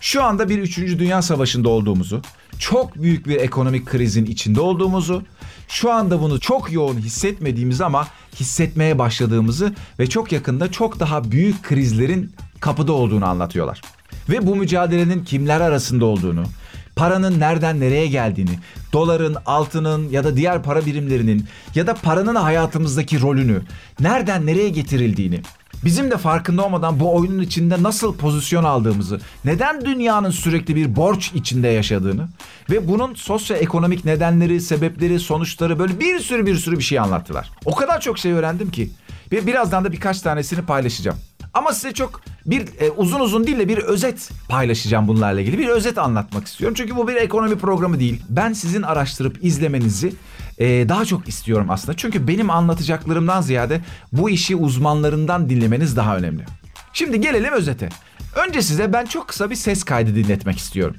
Şu 0.00 0.24
anda 0.24 0.48
bir 0.48 0.58
3. 0.58 0.78
Dünya 0.78 1.22
Savaşı'nda 1.22 1.68
olduğumuzu, 1.68 2.22
çok 2.58 2.94
büyük 2.94 3.26
bir 3.26 3.36
ekonomik 3.36 3.86
krizin 3.86 4.26
içinde 4.26 4.60
olduğumuzu, 4.60 5.22
şu 5.68 5.92
anda 5.92 6.20
bunu 6.20 6.40
çok 6.40 6.72
yoğun 6.72 6.96
hissetmediğimiz 6.96 7.80
ama 7.80 8.08
hissetmeye 8.36 8.98
başladığımızı 8.98 9.74
ve 9.98 10.06
çok 10.06 10.32
yakında 10.32 10.72
çok 10.72 11.00
daha 11.00 11.30
büyük 11.30 11.62
krizlerin 11.62 12.32
kapıda 12.60 12.92
olduğunu 12.92 13.26
anlatıyorlar. 13.26 13.80
Ve 14.28 14.46
bu 14.46 14.56
mücadelenin 14.56 15.24
kimler 15.24 15.60
arasında 15.60 16.04
olduğunu, 16.04 16.44
paranın 16.96 17.40
nereden 17.40 17.80
nereye 17.80 18.06
geldiğini, 18.06 18.58
doların, 18.92 19.36
altının 19.46 20.08
ya 20.08 20.24
da 20.24 20.36
diğer 20.36 20.62
para 20.62 20.86
birimlerinin 20.86 21.46
ya 21.74 21.86
da 21.86 21.94
paranın 21.94 22.34
hayatımızdaki 22.34 23.20
rolünü, 23.20 23.62
nereden 24.00 24.46
nereye 24.46 24.68
getirildiğini, 24.68 25.40
bizim 25.84 26.10
de 26.10 26.16
farkında 26.16 26.64
olmadan 26.64 27.00
bu 27.00 27.14
oyunun 27.14 27.42
içinde 27.42 27.82
nasıl 27.82 28.16
pozisyon 28.16 28.64
aldığımızı, 28.64 29.20
neden 29.44 29.84
dünyanın 29.84 30.30
sürekli 30.30 30.76
bir 30.76 30.96
borç 30.96 31.32
içinde 31.34 31.68
yaşadığını 31.68 32.28
ve 32.70 32.88
bunun 32.88 33.14
sosyoekonomik 33.14 34.04
nedenleri, 34.04 34.60
sebepleri, 34.60 35.20
sonuçları 35.20 35.78
böyle 35.78 36.00
bir 36.00 36.20
sürü 36.20 36.46
bir 36.46 36.56
sürü 36.56 36.78
bir 36.78 36.84
şey 36.84 36.98
anlattılar. 36.98 37.50
O 37.64 37.74
kadar 37.74 38.00
çok 38.00 38.18
şey 38.18 38.32
öğrendim 38.32 38.70
ki 38.70 38.90
ve 39.32 39.46
birazdan 39.46 39.84
da 39.84 39.92
birkaç 39.92 40.20
tanesini 40.20 40.62
paylaşacağım. 40.62 41.18
Ama 41.54 41.72
size 41.72 41.92
çok 41.92 42.20
bir 42.46 42.68
e, 42.80 42.90
uzun 42.90 43.20
uzun 43.20 43.46
değil 43.46 43.58
de 43.58 43.68
bir 43.68 43.78
özet 43.78 44.30
paylaşacağım 44.48 45.08
bunlarla 45.08 45.40
ilgili. 45.40 45.58
Bir 45.58 45.68
özet 45.68 45.98
anlatmak 45.98 46.46
istiyorum. 46.46 46.74
Çünkü 46.78 46.96
bu 46.96 47.08
bir 47.08 47.14
ekonomi 47.14 47.58
programı 47.58 48.00
değil. 48.00 48.22
Ben 48.28 48.52
sizin 48.52 48.82
araştırıp 48.82 49.44
izlemenizi 49.44 50.12
e, 50.58 50.88
daha 50.88 51.04
çok 51.04 51.28
istiyorum 51.28 51.66
aslında. 51.70 51.96
Çünkü 51.96 52.28
benim 52.28 52.50
anlatacaklarımdan 52.50 53.40
ziyade 53.40 53.80
bu 54.12 54.30
işi 54.30 54.56
uzmanlarından 54.56 55.48
dinlemeniz 55.48 55.96
daha 55.96 56.16
önemli. 56.16 56.44
Şimdi 56.92 57.20
gelelim 57.20 57.52
özete. 57.52 57.88
Önce 58.46 58.62
size 58.62 58.92
ben 58.92 59.06
çok 59.06 59.28
kısa 59.28 59.50
bir 59.50 59.56
ses 59.56 59.84
kaydı 59.84 60.14
dinletmek 60.14 60.58
istiyorum. 60.58 60.96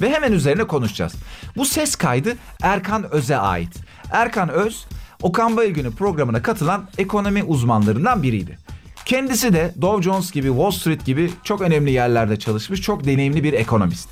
Ve 0.00 0.12
hemen 0.12 0.32
üzerine 0.32 0.64
konuşacağız. 0.64 1.14
Bu 1.56 1.64
ses 1.64 1.96
kaydı 1.96 2.36
Erkan 2.62 3.12
Öz'e 3.12 3.36
ait. 3.36 3.76
Erkan 4.10 4.48
Öz, 4.48 4.86
Okan 5.22 5.56
Bayülgen'in 5.56 5.90
programına 5.90 6.42
katılan 6.42 6.88
ekonomi 6.98 7.42
uzmanlarından 7.42 8.22
biriydi. 8.22 8.63
Kendisi 9.04 9.52
de 9.52 9.74
Dow 9.80 10.02
Jones 10.02 10.32
gibi, 10.32 10.48
Wall 10.48 10.70
Street 10.70 11.04
gibi 11.04 11.30
çok 11.44 11.60
önemli 11.60 11.90
yerlerde 11.90 12.38
çalışmış, 12.38 12.80
çok 12.80 13.04
deneyimli 13.04 13.44
bir 13.44 13.52
ekonomist. 13.52 14.08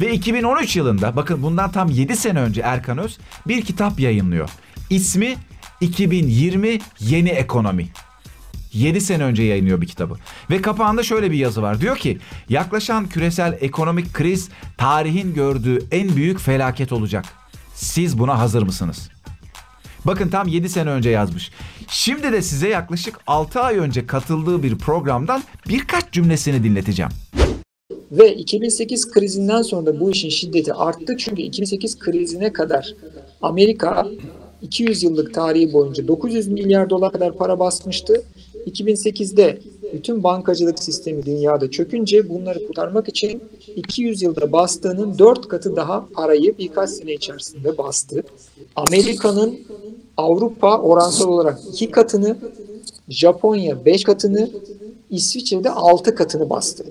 Ve 0.00 0.12
2013 0.12 0.76
yılında, 0.76 1.16
bakın 1.16 1.42
bundan 1.42 1.72
tam 1.72 1.88
7 1.88 2.16
sene 2.16 2.40
önce 2.40 2.60
Erkan 2.60 2.98
Öz 2.98 3.18
bir 3.48 3.62
kitap 3.62 4.00
yayınlıyor. 4.00 4.50
İsmi 4.90 5.36
2020 5.80 6.78
Yeni 7.00 7.28
Ekonomi. 7.28 7.88
7 8.72 9.00
sene 9.00 9.24
önce 9.24 9.42
yayınlıyor 9.42 9.80
bir 9.80 9.86
kitabı. 9.86 10.16
Ve 10.50 10.62
kapağında 10.62 11.02
şöyle 11.02 11.30
bir 11.30 11.36
yazı 11.36 11.62
var. 11.62 11.80
Diyor 11.80 11.96
ki 11.96 12.18
yaklaşan 12.48 13.08
küresel 13.08 13.58
ekonomik 13.60 14.12
kriz 14.14 14.48
tarihin 14.78 15.34
gördüğü 15.34 15.78
en 15.90 16.16
büyük 16.16 16.40
felaket 16.40 16.92
olacak. 16.92 17.24
Siz 17.74 18.18
buna 18.18 18.38
hazır 18.38 18.62
mısınız? 18.62 19.10
Bakın 20.04 20.28
tam 20.28 20.48
7 20.48 20.68
sene 20.68 20.90
önce 20.90 21.10
yazmış. 21.10 21.50
Şimdi 21.88 22.32
de 22.32 22.42
size 22.42 22.68
yaklaşık 22.68 23.18
6 23.26 23.60
ay 23.60 23.76
önce 23.76 24.06
katıldığı 24.06 24.62
bir 24.62 24.78
programdan 24.78 25.42
birkaç 25.68 26.12
cümlesini 26.12 26.64
dinleteceğim. 26.64 27.12
Ve 28.12 28.34
2008 28.34 29.10
krizinden 29.10 29.62
sonra 29.62 30.00
bu 30.00 30.10
işin 30.10 30.28
şiddeti 30.28 30.74
arttı. 30.74 31.16
Çünkü 31.18 31.42
2008 31.42 31.98
krizine 31.98 32.52
kadar 32.52 32.94
Amerika 33.42 34.06
200 34.62 35.02
yıllık 35.02 35.34
tarihi 35.34 35.72
boyunca 35.72 36.08
900 36.08 36.48
milyar 36.48 36.90
dolar 36.90 37.12
kadar 37.12 37.36
para 37.36 37.58
basmıştı. 37.58 38.22
2008'de 38.66 39.58
bütün 39.92 40.22
bankacılık 40.22 40.78
sistemi 40.78 41.26
dünyada 41.26 41.70
çökünce 41.70 42.28
bunları 42.28 42.66
kurtarmak 42.66 43.08
için 43.08 43.42
200 43.76 44.22
yılda 44.22 44.52
bastığının 44.52 45.18
4 45.18 45.48
katı 45.48 45.76
daha 45.76 46.08
parayı 46.14 46.58
birkaç 46.58 46.90
sene 46.90 47.12
içerisinde 47.12 47.78
bastı. 47.78 48.22
Amerika'nın 48.76 49.58
Avrupa 50.16 50.78
oransal 50.78 51.28
olarak 51.28 51.58
2 51.72 51.90
katını, 51.90 52.36
Japonya 53.08 53.84
5 53.84 54.04
katını, 54.04 54.50
İsviçre'de 55.10 55.70
6 55.70 56.14
katını 56.14 56.50
bastı. 56.50 56.84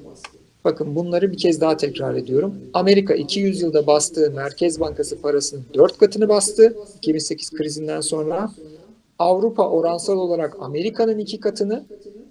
Bakın 0.66 0.96
bunları 0.96 1.32
bir 1.32 1.38
kez 1.38 1.62
daha 1.62 1.78
tekrar 1.78 2.16
ediyorum. 2.16 2.56
Amerika 2.74 3.14
200 3.14 3.62
yılda 3.62 3.88
bastığı 3.88 4.32
Merkez 4.32 4.80
Bankası 4.80 5.22
parasının 5.22 5.64
4 5.74 5.98
katını 5.98 6.30
bastı 6.30 6.78
2008 6.98 7.52
krizinden 7.52 8.02
sonra. 8.02 8.52
Avrupa 9.20 9.70
oransal 9.70 10.18
olarak 10.18 10.58
Amerika'nın 10.60 11.18
2 11.18 11.40
katını, 11.40 11.86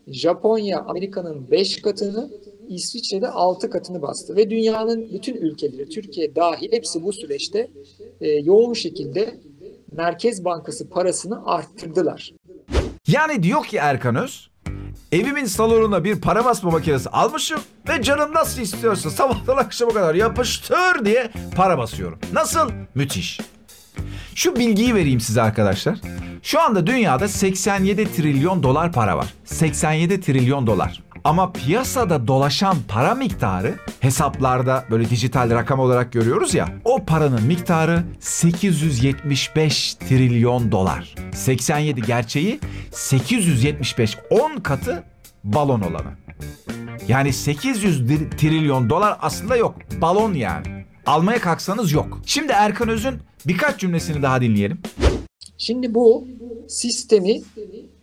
Japonya 0.06 0.80
Amerika'nın 0.80 1.50
5 1.50 1.82
katını, 1.82 2.30
İsviçre'de 2.68 3.28
6 3.28 3.70
katını 3.70 4.02
bastı. 4.02 4.36
Ve 4.36 4.50
dünyanın 4.50 5.08
bütün 5.12 5.34
ülkeleri, 5.34 5.88
Türkiye 5.88 6.34
dahil 6.34 6.72
hepsi 6.72 7.04
bu 7.04 7.12
süreçte 7.12 7.68
e, 8.20 8.30
yoğun 8.30 8.72
şekilde 8.72 9.34
Merkez 9.92 10.44
Bankası 10.44 10.88
parasını 10.90 11.46
arttırdılar. 11.46 12.30
Yani 13.06 13.42
diyor 13.42 13.64
ki 13.64 13.76
Erkan 13.76 14.16
Öz, 14.16 14.50
Evimin 15.12 15.44
salonuna 15.44 16.04
bir 16.04 16.20
para 16.20 16.44
basma 16.44 16.70
makinesi 16.70 17.08
almışım 17.08 17.60
ve 17.88 18.02
canım 18.02 18.34
nasıl 18.34 18.62
istiyorsa 18.62 19.10
sabahtan 19.10 19.56
akşama 19.56 19.92
kadar 19.92 20.14
yapıştır 20.14 21.04
diye 21.04 21.30
para 21.56 21.78
basıyorum. 21.78 22.18
Nasıl? 22.32 22.70
Müthiş. 22.94 23.40
Şu 24.34 24.56
bilgiyi 24.56 24.94
vereyim 24.94 25.20
size 25.20 25.42
arkadaşlar. 25.42 25.98
Şu 26.42 26.60
anda 26.60 26.86
dünyada 26.86 27.28
87 27.28 28.12
trilyon 28.12 28.62
dolar 28.62 28.92
para 28.92 29.16
var. 29.16 29.34
87 29.44 30.20
trilyon 30.20 30.66
dolar. 30.66 31.02
Ama 31.24 31.52
piyasada 31.52 32.26
dolaşan 32.26 32.76
para 32.88 33.14
miktarı 33.14 33.74
hesaplarda 34.00 34.84
böyle 34.90 35.10
dijital 35.10 35.50
rakam 35.50 35.78
olarak 35.80 36.12
görüyoruz 36.12 36.54
ya. 36.54 36.68
O 36.84 37.04
paranın 37.04 37.42
miktarı 37.42 38.02
875 38.20 39.94
trilyon 39.94 40.72
dolar. 40.72 41.14
87 41.34 42.02
gerçeği 42.02 42.60
875 42.92 44.18
10 44.30 44.56
katı 44.56 45.02
balon 45.44 45.80
olanı. 45.80 46.10
Yani 47.08 47.32
800 47.32 48.08
dir- 48.08 48.30
trilyon 48.30 48.90
dolar 48.90 49.18
aslında 49.22 49.56
yok. 49.56 49.74
Balon 50.00 50.32
yani. 50.34 50.84
Almaya 51.06 51.40
kalksanız 51.40 51.92
yok. 51.92 52.18
Şimdi 52.26 52.52
Erkan 52.52 52.88
Öz'ün 52.88 53.14
birkaç 53.46 53.80
cümlesini 53.80 54.22
daha 54.22 54.40
dinleyelim. 54.40 54.80
Şimdi 55.58 55.94
bu 55.94 56.24
sistemi 56.68 57.40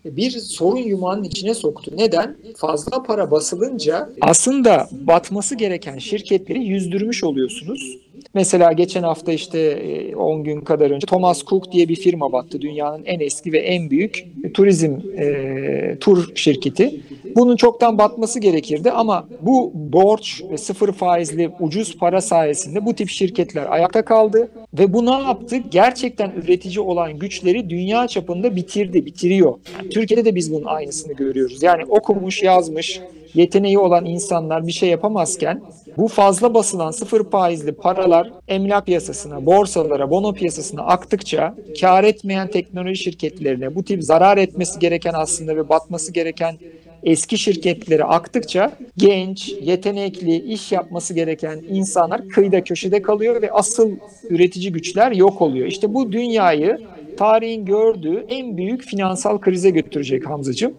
bir 0.05 0.31
sorun 0.31 0.77
yumağının 0.77 1.24
içine 1.24 1.53
soktu. 1.53 1.91
Neden? 1.97 2.38
Fazla 2.57 3.03
para 3.03 3.31
basılınca 3.31 4.09
aslında 4.21 4.89
batması 4.91 5.55
gereken 5.55 5.97
şirketleri 5.97 6.63
yüzdürmüş 6.63 7.24
oluyorsunuz. 7.24 7.97
Mesela 8.33 8.71
geçen 8.71 9.03
hafta 9.03 9.31
işte 9.31 9.59
e, 9.59 10.15
10 10.15 10.43
gün 10.43 10.62
kadar 10.62 10.91
önce 10.91 11.07
Thomas 11.07 11.43
Cook 11.43 11.71
diye 11.71 11.89
bir 11.89 11.95
firma 11.95 12.31
battı. 12.31 12.62
Dünyanın 12.62 13.05
en 13.05 13.19
eski 13.19 13.53
ve 13.53 13.59
en 13.59 13.89
büyük 13.89 14.25
turizm 14.53 14.95
e, 15.17 15.97
tur 16.00 16.31
şirketi. 16.35 17.01
Bunun 17.36 17.56
çoktan 17.56 17.98
batması 17.98 18.39
gerekirdi 18.39 18.92
ama 18.92 19.27
bu 19.42 19.72
borç 19.74 20.42
ve 20.51 20.58
sıfır 20.58 20.92
faizli 20.92 21.51
ucuz 21.60 21.98
para 21.98 22.22
sayesinde 22.22 22.86
bu 22.86 22.94
tip 22.94 23.10
şirketler 23.10 23.65
ayakta 23.72 24.06
kaldı 24.06 24.50
ve 24.74 24.94
bu 24.94 25.06
ne 25.06 25.24
yaptı? 25.24 25.58
Gerçekten 25.72 26.32
üretici 26.32 26.80
olan 26.80 27.20
güçleri 27.20 27.70
dünya 27.70 28.08
çapında 28.08 28.56
bitirdi, 28.56 29.06
bitiriyor. 29.06 29.56
Yani 29.77 29.89
Türkiye'de 29.89 30.25
de 30.25 30.36
biz 30.36 30.54
bunun 30.54 30.65
aynısını 30.65 31.13
görüyoruz. 31.13 31.63
Yani 31.63 31.86
okumuş, 31.86 32.44
yazmış, 32.44 33.01
yeteneği 33.34 33.80
olan 33.80 34.06
insanlar 34.06 34.68
bir 34.68 34.72
şey 34.72 34.89
yapamazken 34.89 35.62
bu 35.98 36.08
fazla 36.08 36.54
basılan 36.54 36.92
sıfır 36.92 37.30
faizli 37.30 37.72
paralar 37.72 38.32
emlak 38.48 38.86
piyasasına, 38.86 39.46
borsalara, 39.46 40.10
bono 40.10 40.34
piyasasına 40.34 40.82
aktıkça 40.82 41.56
kar 41.82 42.04
etmeyen 42.04 42.48
teknoloji 42.48 43.04
şirketlerine 43.04 43.75
bu 43.75 43.84
tip 43.84 44.04
zarar 44.04 44.38
etmesi 44.38 44.80
gereken 44.80 45.13
aslında 45.13 45.56
ve 45.56 45.70
batması 45.70 46.13
gereken 46.13 46.58
eski 47.05 47.38
şirketlere 47.38 48.03
aktıkça 48.03 48.77
genç, 48.97 49.50
yetenekli, 49.62 50.35
iş 50.35 50.71
yapması 50.71 51.13
gereken 51.13 51.62
insanlar 51.69 52.27
kıyıda 52.27 52.63
köşede 52.63 53.01
kalıyor 53.01 53.41
ve 53.41 53.51
asıl 53.51 53.91
üretici 54.29 54.71
güçler 54.71 55.12
yok 55.12 55.41
oluyor. 55.41 55.67
İşte 55.67 55.93
bu 55.93 56.12
dünyayı 56.12 56.79
tarihin 57.17 57.65
gördüğü 57.65 58.25
en 58.29 58.57
büyük 58.57 58.83
finansal 58.83 59.38
krize 59.38 59.69
götürecek 59.69 60.29
Hamzacığım. 60.29 60.74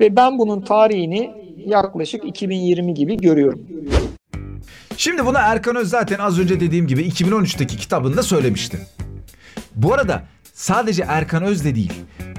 Ve 0.00 0.16
ben 0.16 0.38
bunun 0.38 0.60
tarihini 0.60 1.30
yaklaşık 1.66 2.24
2020 2.24 2.94
gibi 2.94 3.16
görüyorum. 3.16 3.60
Şimdi 4.96 5.26
bunu 5.26 5.36
Erkan 5.40 5.76
Öz 5.76 5.88
zaten 5.88 6.18
az 6.18 6.38
önce 6.38 6.60
dediğim 6.60 6.86
gibi 6.86 7.02
2013'teki 7.02 7.76
kitabında 7.76 8.22
söylemişti. 8.22 8.78
Bu 9.74 9.94
arada 9.94 10.22
sadece 10.60 11.04
Erkan 11.08 11.42
Öz 11.42 11.64
de 11.64 11.74
değil. 11.74 11.92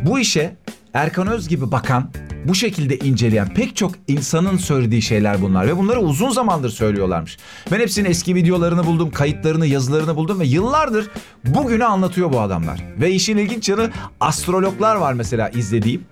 Bu 0.05 0.19
işe 0.19 0.55
Erkan 0.93 1.27
Öz 1.27 1.47
gibi 1.47 1.71
bakan, 1.71 2.09
bu 2.45 2.55
şekilde 2.55 2.97
inceleyen 2.97 3.53
pek 3.53 3.75
çok 3.75 3.91
insanın 4.07 4.57
söylediği 4.57 5.01
şeyler 5.01 5.41
bunlar 5.41 5.67
ve 5.67 5.77
bunları 5.77 5.99
uzun 5.99 6.29
zamandır 6.29 6.69
söylüyorlarmış. 6.69 7.37
Ben 7.71 7.79
hepsinin 7.79 8.09
eski 8.09 8.35
videolarını 8.35 8.85
buldum, 8.85 9.11
kayıtlarını, 9.11 9.65
yazılarını 9.67 10.15
buldum 10.15 10.39
ve 10.39 10.45
yıllardır 10.45 11.09
bugünü 11.45 11.85
anlatıyor 11.85 12.33
bu 12.33 12.39
adamlar. 12.39 12.83
Ve 12.99 13.11
işin 13.11 13.37
ilginç 13.37 13.69
yanı 13.69 13.89
astrologlar 14.19 14.95
var 14.95 15.13
mesela 15.13 15.49
izlediğim. 15.49 16.05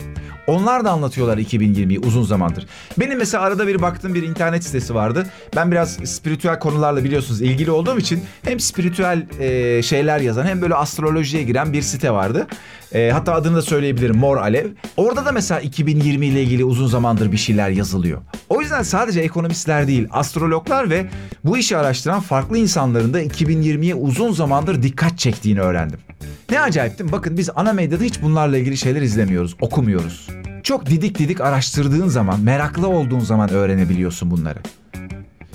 Onlar 0.50 0.86
da 0.86 0.92
anlatıyorlar 0.92 1.38
2020'yi 1.38 2.00
uzun 2.00 2.24
zamandır. 2.24 2.66
Benim 3.00 3.18
mesela 3.18 3.44
arada 3.44 3.68
bir 3.68 3.82
baktığım 3.82 4.14
bir 4.14 4.24
internet 4.24 4.64
sitesi 4.64 4.96
vardı. 4.96 5.26
Ben 5.56 5.72
biraz 5.72 5.92
spiritüel 5.92 6.60
konularla 6.60 7.04
biliyorsunuz 7.04 7.42
ilgili 7.42 7.72
olduğum 7.72 8.00
için 8.00 8.24
hem 8.44 8.60
spiritüel 8.60 9.28
e, 9.40 9.82
şeyler 9.84 10.20
yazan 10.20 10.46
hem 10.46 10.62
böyle 10.62 10.76
astrolojiye 10.76 11.44
giren 11.44 11.74
bir 11.74 11.82
site 11.82 12.12
vardı. 12.12 12.48
E, 12.94 13.10
hatta 13.14 13.34
adını 13.34 13.56
da 13.56 13.62
söyleyebilirim 13.62 14.18
Mor 14.18 14.38
Alev. 14.38 14.68
Orada 14.98 15.26
da 15.26 15.32
mesela 15.32 15.62
2020 15.62 16.26
ile 16.26 16.44
ilgili 16.44 16.66
uzun 16.66 16.88
zamandır 16.88 17.32
bir 17.32 17.38
şeyler 17.38 17.70
yazılıyor. 17.70 18.22
O 18.50 18.62
yüzden 18.62 18.84
sadece 18.84 19.20
ekonomistler 19.20 19.88
değil 19.88 20.08
astrologlar 20.12 20.90
ve 20.90 21.06
bu 21.46 21.58
işi 21.58 21.78
araştıran 21.78 22.20
farklı 22.20 22.58
insanların 22.58 23.14
da 23.14 23.24
2020'ye 23.24 23.96
uzun 23.96 24.32
zamandır 24.32 24.84
dikkat 24.84 25.20
çektiğini 25.20 25.62
öğrendim. 25.62 26.00
Ne 26.52 26.62
acayip 26.62 27.00
değil 27.00 27.10
mi? 27.10 27.12
Bakın 27.12 27.38
biz 27.38 27.50
ana 27.56 27.74
medyada 27.74 28.04
hiç 28.04 28.22
bunlarla 28.22 28.58
ilgili 28.58 28.78
şeyler 28.78 29.02
izlemiyoruz, 29.02 29.56
okumuyoruz. 29.62 30.28
Çok 30.64 30.86
didik 30.86 31.20
didik 31.20 31.42
araştırdığın 31.42 32.08
zaman, 32.08 32.40
meraklı 32.40 32.88
olduğun 32.88 33.20
zaman 33.20 33.50
öğrenebiliyorsun 33.50 34.32
bunları. 34.32 34.60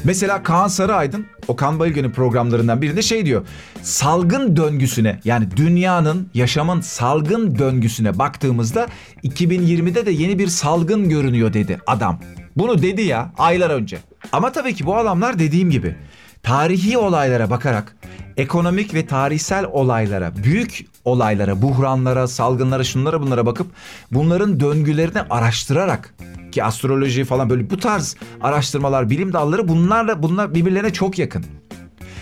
Mesela 0.04 0.42
Kaan 0.42 0.68
Sarıaydın 0.68 1.26
Okan 1.48 1.78
Bayülgen'in 1.78 2.10
programlarından 2.10 2.82
birinde 2.82 3.02
şey 3.02 3.26
diyor. 3.26 3.46
Salgın 3.82 4.56
döngüsüne 4.56 5.20
yani 5.24 5.56
dünyanın, 5.56 6.28
yaşamın 6.34 6.80
salgın 6.80 7.58
döngüsüne 7.58 8.18
baktığımızda 8.18 8.86
2020'de 9.22 10.06
de 10.06 10.10
yeni 10.10 10.38
bir 10.38 10.46
salgın 10.46 11.08
görünüyor 11.08 11.52
dedi 11.52 11.80
adam. 11.86 12.20
Bunu 12.56 12.82
dedi 12.82 13.02
ya 13.02 13.32
aylar 13.38 13.70
önce. 13.70 13.98
Ama 14.32 14.52
tabii 14.52 14.74
ki 14.74 14.86
bu 14.86 14.96
adamlar 14.96 15.38
dediğim 15.38 15.70
gibi 15.70 15.96
tarihi 16.42 16.98
olaylara 16.98 17.50
bakarak 17.50 17.96
ekonomik 18.36 18.94
ve 18.94 19.06
tarihsel 19.06 19.64
olaylara, 19.64 20.32
büyük 20.36 20.86
olaylara, 21.04 21.62
buhranlara, 21.62 22.28
salgınlara, 22.28 22.84
şunlara 22.84 23.22
bunlara 23.22 23.46
bakıp 23.46 23.66
bunların 24.12 24.60
döngülerini 24.60 25.20
araştırarak 25.30 26.14
ki 26.52 26.64
astroloji 26.64 27.24
falan 27.24 27.50
böyle 27.50 27.70
bu 27.70 27.76
tarz 27.76 28.16
araştırmalar, 28.40 29.10
bilim 29.10 29.32
dalları 29.32 29.68
bunlarla 29.68 30.22
bunlar 30.22 30.54
birbirlerine 30.54 30.92
çok 30.92 31.18
yakın. 31.18 31.44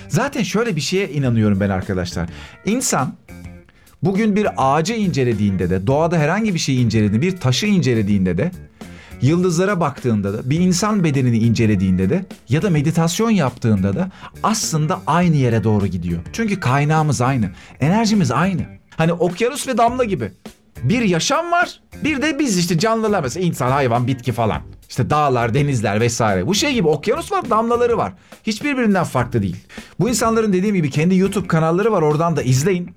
Zaten 0.08 0.42
şöyle 0.42 0.76
bir 0.76 0.80
şeye 0.80 1.08
inanıyorum 1.08 1.60
ben 1.60 1.70
arkadaşlar. 1.70 2.28
İnsan 2.64 3.14
bugün 4.02 4.36
bir 4.36 4.48
ağacı 4.56 4.94
incelediğinde 4.94 5.70
de, 5.70 5.86
doğada 5.86 6.18
herhangi 6.18 6.54
bir 6.54 6.58
şeyi 6.58 6.84
incelediğinde, 6.84 7.26
bir 7.26 7.36
taşı 7.36 7.66
incelediğinde 7.66 8.38
de 8.38 8.50
yıldızlara 9.22 9.80
baktığında 9.80 10.32
da, 10.32 10.50
bir 10.50 10.60
insan 10.60 11.04
bedenini 11.04 11.38
incelediğinde 11.38 12.10
de 12.10 12.24
ya 12.48 12.62
da 12.62 12.70
meditasyon 12.70 13.30
yaptığında 13.30 13.96
da 13.96 14.10
aslında 14.42 15.00
aynı 15.06 15.36
yere 15.36 15.64
doğru 15.64 15.86
gidiyor. 15.86 16.20
Çünkü 16.32 16.60
kaynağımız 16.60 17.20
aynı, 17.20 17.50
enerjimiz 17.80 18.30
aynı. 18.30 18.62
Hani 18.96 19.12
okyanus 19.12 19.68
ve 19.68 19.78
damla 19.78 20.04
gibi. 20.04 20.32
Bir 20.82 21.02
yaşam 21.02 21.50
var, 21.52 21.80
bir 22.04 22.22
de 22.22 22.38
biz 22.38 22.58
işte 22.58 22.78
canlılar 22.78 23.22
mesela 23.22 23.46
insan, 23.46 23.70
hayvan, 23.70 24.06
bitki 24.06 24.32
falan. 24.32 24.62
İşte 24.88 25.10
dağlar, 25.10 25.54
denizler 25.54 26.00
vesaire. 26.00 26.46
Bu 26.46 26.54
şey 26.54 26.74
gibi 26.74 26.88
okyanus 26.88 27.32
var, 27.32 27.50
damlaları 27.50 27.96
var. 27.96 28.12
Hiçbirbirinden 28.46 29.04
farklı 29.04 29.42
değil. 29.42 29.56
Bu 30.00 30.08
insanların 30.08 30.52
dediğim 30.52 30.74
gibi 30.74 30.90
kendi 30.90 31.16
YouTube 31.16 31.46
kanalları 31.46 31.92
var 31.92 32.02
oradan 32.02 32.36
da 32.36 32.42
izleyin. 32.42 32.90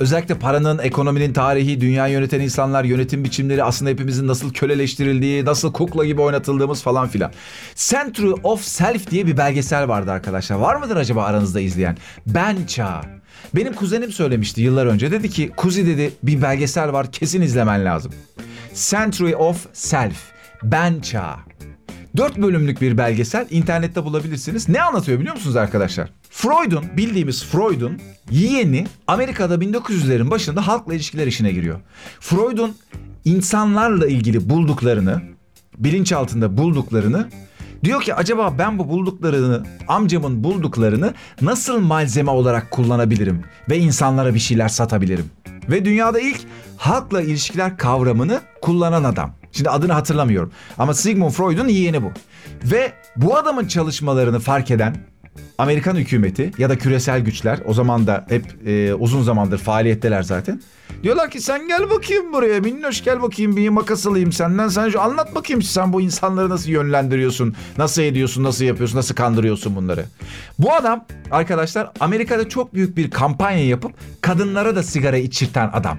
Özellikle 0.00 0.34
paranın, 0.34 0.78
ekonominin 0.78 1.32
tarihi, 1.32 1.80
dünya 1.80 2.06
yöneten 2.06 2.40
insanlar, 2.40 2.84
yönetim 2.84 3.24
biçimleri, 3.24 3.64
aslında 3.64 3.90
hepimizin 3.90 4.26
nasıl 4.26 4.52
köleleştirildiği, 4.52 5.44
nasıl 5.44 5.72
kukla 5.72 6.04
gibi 6.04 6.20
oynatıldığımız 6.20 6.82
falan 6.82 7.08
filan. 7.08 7.32
Century 7.74 8.34
of 8.42 8.64
Self 8.64 9.10
diye 9.10 9.26
bir 9.26 9.36
belgesel 9.36 9.88
vardı 9.88 10.12
arkadaşlar. 10.12 10.56
Var 10.56 10.76
mıdır 10.76 10.96
acaba 10.96 11.24
aranızda 11.24 11.60
izleyen? 11.60 11.96
Ben 12.26 12.66
Çağ. 12.66 13.00
Benim 13.54 13.72
kuzenim 13.72 14.12
söylemişti 14.12 14.60
yıllar 14.60 14.86
önce. 14.86 15.10
Dedi 15.10 15.30
ki 15.30 15.50
Kuzi 15.56 15.86
dedi 15.86 16.12
bir 16.22 16.42
belgesel 16.42 16.92
var 16.92 17.12
kesin 17.12 17.42
izlemen 17.42 17.84
lazım. 17.84 18.12
Century 18.74 19.36
of 19.36 19.66
Self. 19.72 20.32
Ben 20.62 21.00
Çağ. 21.00 21.49
4 22.16 22.38
bölümlük 22.38 22.80
bir 22.80 22.98
belgesel 22.98 23.46
internette 23.50 24.04
bulabilirsiniz. 24.04 24.68
Ne 24.68 24.82
anlatıyor 24.82 25.20
biliyor 25.20 25.34
musunuz 25.34 25.56
arkadaşlar? 25.56 26.10
Freud'un 26.30 26.84
bildiğimiz 26.96 27.44
Freud'un 27.44 27.98
yeğeni 28.30 28.86
Amerika'da 29.06 29.54
1900'lerin 29.54 30.30
başında 30.30 30.66
halkla 30.66 30.94
ilişkiler 30.94 31.26
işine 31.26 31.52
giriyor. 31.52 31.80
Freud'un 32.20 32.76
insanlarla 33.24 34.06
ilgili 34.06 34.50
bulduklarını, 34.50 35.22
bilinç 35.78 36.12
altında 36.12 36.56
bulduklarını 36.56 37.28
diyor 37.84 38.02
ki 38.02 38.14
acaba 38.14 38.58
ben 38.58 38.78
bu 38.78 38.88
bulduklarını, 38.88 39.66
amcamın 39.88 40.44
bulduklarını 40.44 41.14
nasıl 41.42 41.80
malzeme 41.80 42.30
olarak 42.30 42.70
kullanabilirim 42.70 43.42
ve 43.70 43.78
insanlara 43.78 44.34
bir 44.34 44.38
şeyler 44.38 44.68
satabilirim? 44.68 45.30
Ve 45.68 45.84
dünyada 45.84 46.20
ilk 46.20 46.40
halkla 46.76 47.22
ilişkiler 47.22 47.76
kavramını 47.76 48.40
kullanan 48.62 49.04
adam. 49.04 49.39
Şimdi 49.52 49.70
adını 49.70 49.92
hatırlamıyorum 49.92 50.52
ama 50.78 50.94
Sigmund 50.94 51.30
Freud'un 51.30 51.68
yeğeni 51.68 52.02
bu. 52.02 52.12
Ve 52.64 52.92
bu 53.16 53.36
adamın 53.36 53.66
çalışmalarını 53.66 54.40
fark 54.40 54.70
eden 54.70 54.96
Amerikan 55.58 55.96
hükümeti 55.96 56.52
ya 56.58 56.70
da 56.70 56.78
küresel 56.78 57.20
güçler 57.20 57.58
o 57.64 57.74
zaman 57.74 58.06
da 58.06 58.26
hep 58.28 58.68
e, 58.68 58.94
uzun 58.94 59.22
zamandır 59.22 59.58
faaliyetteler 59.58 60.22
zaten. 60.22 60.60
Diyorlar 61.02 61.30
ki 61.30 61.40
sen 61.40 61.68
gel 61.68 61.90
bakayım 61.90 62.32
buraya 62.32 62.60
minnoş 62.60 63.04
gel 63.04 63.22
bakayım 63.22 63.56
bir 63.56 63.68
makas 63.68 64.06
alayım 64.06 64.32
senden. 64.32 64.68
Sen 64.68 64.88
şu 64.88 65.00
anlat 65.00 65.34
bakayım 65.34 65.62
sen 65.62 65.92
bu 65.92 66.00
insanları 66.00 66.50
nasıl 66.50 66.70
yönlendiriyorsun, 66.70 67.54
nasıl 67.78 68.02
ediyorsun, 68.02 68.44
nasıl 68.44 68.64
yapıyorsun, 68.64 68.98
nasıl 68.98 69.14
kandırıyorsun 69.14 69.76
bunları. 69.76 70.04
Bu 70.58 70.74
adam 70.74 71.04
arkadaşlar 71.30 71.90
Amerika'da 72.00 72.48
çok 72.48 72.74
büyük 72.74 72.96
bir 72.96 73.10
kampanya 73.10 73.66
yapıp 73.66 73.92
kadınlara 74.20 74.76
da 74.76 74.82
sigara 74.82 75.16
içirten 75.16 75.70
adam. 75.72 75.98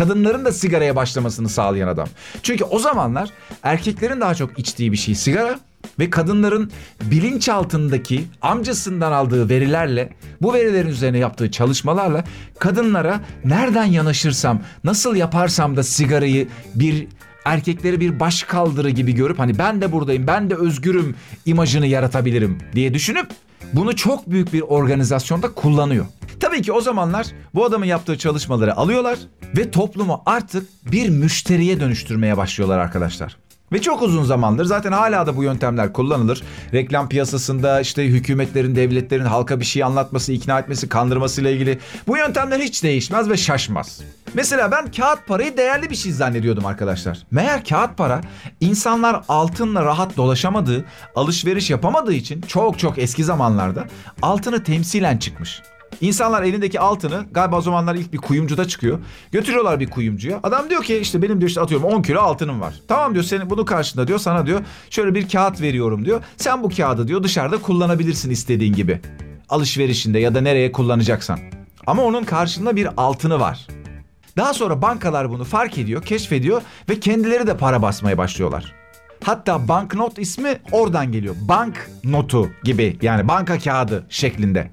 Kadınların 0.00 0.44
da 0.44 0.52
sigaraya 0.52 0.96
başlamasını 0.96 1.48
sağlayan 1.48 1.88
adam. 1.88 2.08
Çünkü 2.42 2.64
o 2.64 2.78
zamanlar 2.78 3.30
erkeklerin 3.62 4.20
daha 4.20 4.34
çok 4.34 4.58
içtiği 4.58 4.92
bir 4.92 4.96
şey 4.96 5.14
sigara 5.14 5.60
ve 5.98 6.10
kadınların 6.10 6.70
bilinçaltındaki 7.02 8.24
amcasından 8.42 9.12
aldığı 9.12 9.48
verilerle 9.48 10.12
bu 10.42 10.54
verilerin 10.54 10.88
üzerine 10.88 11.18
yaptığı 11.18 11.50
çalışmalarla 11.50 12.24
kadınlara 12.58 13.20
nereden 13.44 13.84
yanaşırsam 13.84 14.62
nasıl 14.84 15.16
yaparsam 15.16 15.76
da 15.76 15.82
sigarayı 15.82 16.48
bir 16.74 17.06
erkekleri 17.44 18.00
bir 18.00 18.20
baş 18.20 18.42
kaldırı 18.42 18.90
gibi 18.90 19.12
görüp 19.12 19.38
hani 19.38 19.58
ben 19.58 19.80
de 19.80 19.92
buradayım 19.92 20.26
ben 20.26 20.50
de 20.50 20.54
özgürüm 20.54 21.14
imajını 21.46 21.86
yaratabilirim 21.86 22.58
diye 22.74 22.94
düşünüp 22.94 23.26
bunu 23.72 23.96
çok 23.96 24.30
büyük 24.30 24.52
bir 24.52 24.60
organizasyonda 24.60 25.54
kullanıyor. 25.54 26.06
Tabii 26.40 26.62
ki 26.62 26.72
o 26.72 26.80
zamanlar 26.80 27.26
bu 27.54 27.64
adamın 27.64 27.86
yaptığı 27.86 28.18
çalışmaları 28.18 28.76
alıyorlar 28.76 29.18
ve 29.56 29.70
toplumu 29.70 30.22
artık 30.26 30.92
bir 30.92 31.08
müşteriye 31.08 31.80
dönüştürmeye 31.80 32.36
başlıyorlar 32.36 32.78
arkadaşlar. 32.78 33.36
Ve 33.72 33.80
çok 33.80 34.02
uzun 34.02 34.24
zamandır 34.24 34.64
zaten 34.64 34.92
hala 34.92 35.26
da 35.26 35.36
bu 35.36 35.44
yöntemler 35.44 35.92
kullanılır. 35.92 36.42
Reklam 36.72 37.08
piyasasında 37.08 37.80
işte 37.80 38.04
hükümetlerin, 38.04 38.76
devletlerin 38.76 39.24
halka 39.24 39.60
bir 39.60 39.64
şey 39.64 39.84
anlatması, 39.84 40.32
ikna 40.32 40.58
etmesi, 40.58 40.88
kandırmasıyla 40.88 41.50
ilgili 41.50 41.78
bu 42.06 42.16
yöntemler 42.16 42.60
hiç 42.60 42.82
değişmez 42.82 43.30
ve 43.30 43.36
şaşmaz. 43.36 44.00
Mesela 44.34 44.70
ben 44.70 44.90
kağıt 44.90 45.26
parayı 45.26 45.56
değerli 45.56 45.90
bir 45.90 45.96
şey 45.96 46.12
zannediyordum 46.12 46.66
arkadaşlar. 46.66 47.18
Meğer 47.30 47.64
kağıt 47.64 47.96
para 47.96 48.20
insanlar 48.60 49.22
altınla 49.28 49.84
rahat 49.84 50.16
dolaşamadığı, 50.16 50.84
alışveriş 51.14 51.70
yapamadığı 51.70 52.14
için 52.14 52.40
çok 52.40 52.78
çok 52.78 52.98
eski 52.98 53.24
zamanlarda 53.24 53.86
altını 54.22 54.64
temsilen 54.64 55.18
çıkmış. 55.18 55.62
İnsanlar 56.00 56.42
elindeki 56.42 56.80
altını 56.80 57.24
galiba 57.30 57.56
o 57.56 57.60
zamanlar 57.60 57.94
ilk 57.94 58.12
bir 58.12 58.18
kuyumcuda 58.18 58.68
çıkıyor. 58.68 58.98
Götürüyorlar 59.32 59.80
bir 59.80 59.90
kuyumcuya. 59.90 60.40
Adam 60.42 60.70
diyor 60.70 60.82
ki 60.82 60.96
işte 60.98 61.22
benim 61.22 61.40
diyor 61.40 61.48
işte 61.48 61.60
atıyorum 61.60 61.86
10 61.86 62.02
kilo 62.02 62.20
altınım 62.20 62.60
var. 62.60 62.74
Tamam 62.88 63.14
diyor 63.14 63.24
senin 63.24 63.50
bunu 63.50 63.64
karşında 63.64 64.08
diyor 64.08 64.18
sana 64.18 64.46
diyor 64.46 64.60
şöyle 64.90 65.14
bir 65.14 65.28
kağıt 65.28 65.60
veriyorum 65.60 66.04
diyor. 66.04 66.22
Sen 66.36 66.62
bu 66.62 66.68
kağıdı 66.68 67.08
diyor 67.08 67.22
dışarıda 67.22 67.58
kullanabilirsin 67.58 68.30
istediğin 68.30 68.74
gibi. 68.74 69.00
Alışverişinde 69.48 70.18
ya 70.18 70.34
da 70.34 70.40
nereye 70.40 70.72
kullanacaksan. 70.72 71.38
Ama 71.86 72.04
onun 72.04 72.24
karşında 72.24 72.76
bir 72.76 72.88
altını 72.96 73.40
var. 73.40 73.66
Daha 74.36 74.54
sonra 74.54 74.82
bankalar 74.82 75.30
bunu 75.30 75.44
fark 75.44 75.78
ediyor, 75.78 76.02
keşfediyor 76.02 76.62
ve 76.88 77.00
kendileri 77.00 77.46
de 77.46 77.56
para 77.56 77.82
basmaya 77.82 78.18
başlıyorlar. 78.18 78.74
Hatta 79.24 79.68
banknot 79.68 80.18
ismi 80.18 80.58
oradan 80.72 81.12
geliyor. 81.12 81.34
Bank 81.48 81.90
notu 82.04 82.50
gibi 82.64 82.98
yani 83.02 83.28
banka 83.28 83.58
kağıdı 83.58 84.06
şeklinde. 84.08 84.70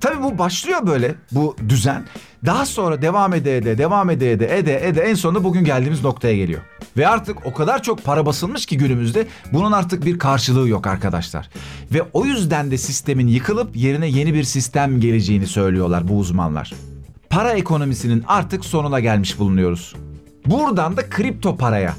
Tabii 0.00 0.22
bu 0.22 0.38
başlıyor 0.38 0.86
böyle 0.86 1.14
bu 1.32 1.56
düzen. 1.68 2.04
Daha 2.46 2.66
sonra 2.66 3.02
devam 3.02 3.34
ede 3.34 3.56
ede, 3.56 3.78
devam 3.78 4.10
ede 4.10 4.32
ede, 4.32 4.58
ede 4.58 4.88
ede 4.88 5.00
en 5.00 5.14
sonunda 5.14 5.44
bugün 5.44 5.64
geldiğimiz 5.64 6.04
noktaya 6.04 6.36
geliyor. 6.36 6.60
Ve 6.96 7.08
artık 7.08 7.46
o 7.46 7.54
kadar 7.54 7.82
çok 7.82 8.04
para 8.04 8.26
basılmış 8.26 8.66
ki 8.66 8.78
günümüzde 8.78 9.26
bunun 9.52 9.72
artık 9.72 10.04
bir 10.04 10.18
karşılığı 10.18 10.68
yok 10.68 10.86
arkadaşlar. 10.86 11.48
Ve 11.92 12.02
o 12.12 12.24
yüzden 12.24 12.70
de 12.70 12.78
sistemin 12.78 13.26
yıkılıp 13.26 13.76
yerine 13.76 14.08
yeni 14.08 14.34
bir 14.34 14.44
sistem 14.44 15.00
geleceğini 15.00 15.46
söylüyorlar 15.46 16.08
bu 16.08 16.18
uzmanlar. 16.18 16.74
Para 17.30 17.52
ekonomisinin 17.52 18.24
artık 18.26 18.64
sonuna 18.64 19.00
gelmiş 19.00 19.38
bulunuyoruz. 19.38 19.94
Buradan 20.46 20.96
da 20.96 21.10
kripto 21.10 21.56
paraya 21.56 21.94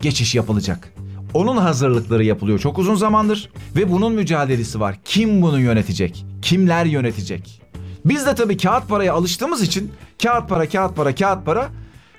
geçiş 0.00 0.34
yapılacak. 0.34 0.92
Onun 1.34 1.56
hazırlıkları 1.56 2.24
yapılıyor 2.24 2.58
çok 2.58 2.78
uzun 2.78 2.94
zamandır 2.94 3.50
ve 3.76 3.92
bunun 3.92 4.12
mücadelesi 4.12 4.80
var. 4.80 4.98
Kim 5.04 5.42
bunu 5.42 5.60
yönetecek? 5.60 6.26
Kimler 6.46 6.84
yönetecek? 6.86 7.62
Biz 8.04 8.26
de 8.26 8.34
tabii 8.34 8.56
kağıt 8.56 8.88
paraya 8.88 9.14
alıştığımız 9.14 9.62
için 9.62 9.92
kağıt 10.22 10.48
para, 10.48 10.68
kağıt 10.68 10.96
para, 10.96 11.14
kağıt 11.14 11.46
para. 11.46 11.68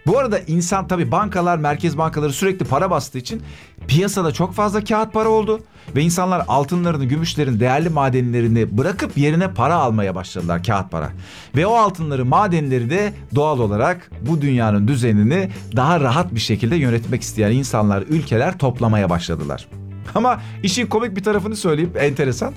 Bu 0.07 0.19
arada 0.19 0.39
insan 0.39 0.87
tabii 0.87 1.11
bankalar, 1.11 1.57
merkez 1.57 1.97
bankaları 1.97 2.33
sürekli 2.33 2.65
para 2.65 2.91
bastığı 2.91 3.17
için 3.17 3.41
piyasada 3.87 4.31
çok 4.31 4.53
fazla 4.53 4.83
kağıt 4.83 5.13
para 5.13 5.29
oldu 5.29 5.59
ve 5.95 6.01
insanlar 6.01 6.45
altınlarını, 6.47 7.05
gümüşlerini, 7.05 7.59
değerli 7.59 7.89
madenlerini 7.89 8.77
bırakıp 8.77 9.17
yerine 9.17 9.53
para 9.53 9.75
almaya 9.75 10.15
başladılar 10.15 10.63
kağıt 10.63 10.91
para. 10.91 11.09
Ve 11.55 11.67
o 11.67 11.73
altınları, 11.73 12.25
madenleri 12.25 12.89
de 12.89 13.13
doğal 13.35 13.59
olarak 13.59 14.11
bu 14.21 14.41
dünyanın 14.41 14.87
düzenini 14.87 15.49
daha 15.75 15.99
rahat 15.99 16.35
bir 16.35 16.39
şekilde 16.39 16.75
yönetmek 16.75 17.21
isteyen 17.21 17.51
insanlar, 17.51 18.01
ülkeler 18.01 18.57
toplamaya 18.57 19.09
başladılar. 19.09 19.67
Ama 20.15 20.41
işin 20.63 20.87
komik 20.87 21.15
bir 21.15 21.23
tarafını 21.23 21.55
söyleyeyim, 21.55 21.93
enteresan. 21.99 22.53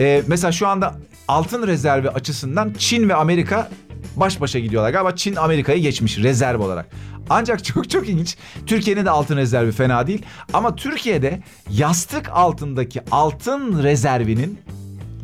Ee, 0.00 0.22
mesela 0.26 0.52
şu 0.52 0.68
anda 0.68 0.94
altın 1.28 1.66
rezervi 1.66 2.10
açısından 2.10 2.74
Çin 2.78 3.08
ve 3.08 3.14
Amerika 3.14 3.70
baş 4.16 4.40
başa 4.40 4.58
gidiyorlar. 4.58 4.90
Galiba 4.90 5.16
Çin 5.16 5.36
Amerika'yı 5.36 5.82
geçmiş 5.82 6.18
rezerv 6.18 6.60
olarak. 6.60 6.86
Ancak 7.30 7.64
çok 7.64 7.90
çok 7.90 8.08
ilginç. 8.08 8.36
Türkiye'nin 8.66 9.04
de 9.04 9.10
altın 9.10 9.36
rezervi 9.36 9.72
fena 9.72 10.06
değil. 10.06 10.22
Ama 10.52 10.76
Türkiye'de 10.76 11.42
yastık 11.70 12.30
altındaki 12.32 13.00
altın 13.10 13.82
rezervinin 13.82 14.58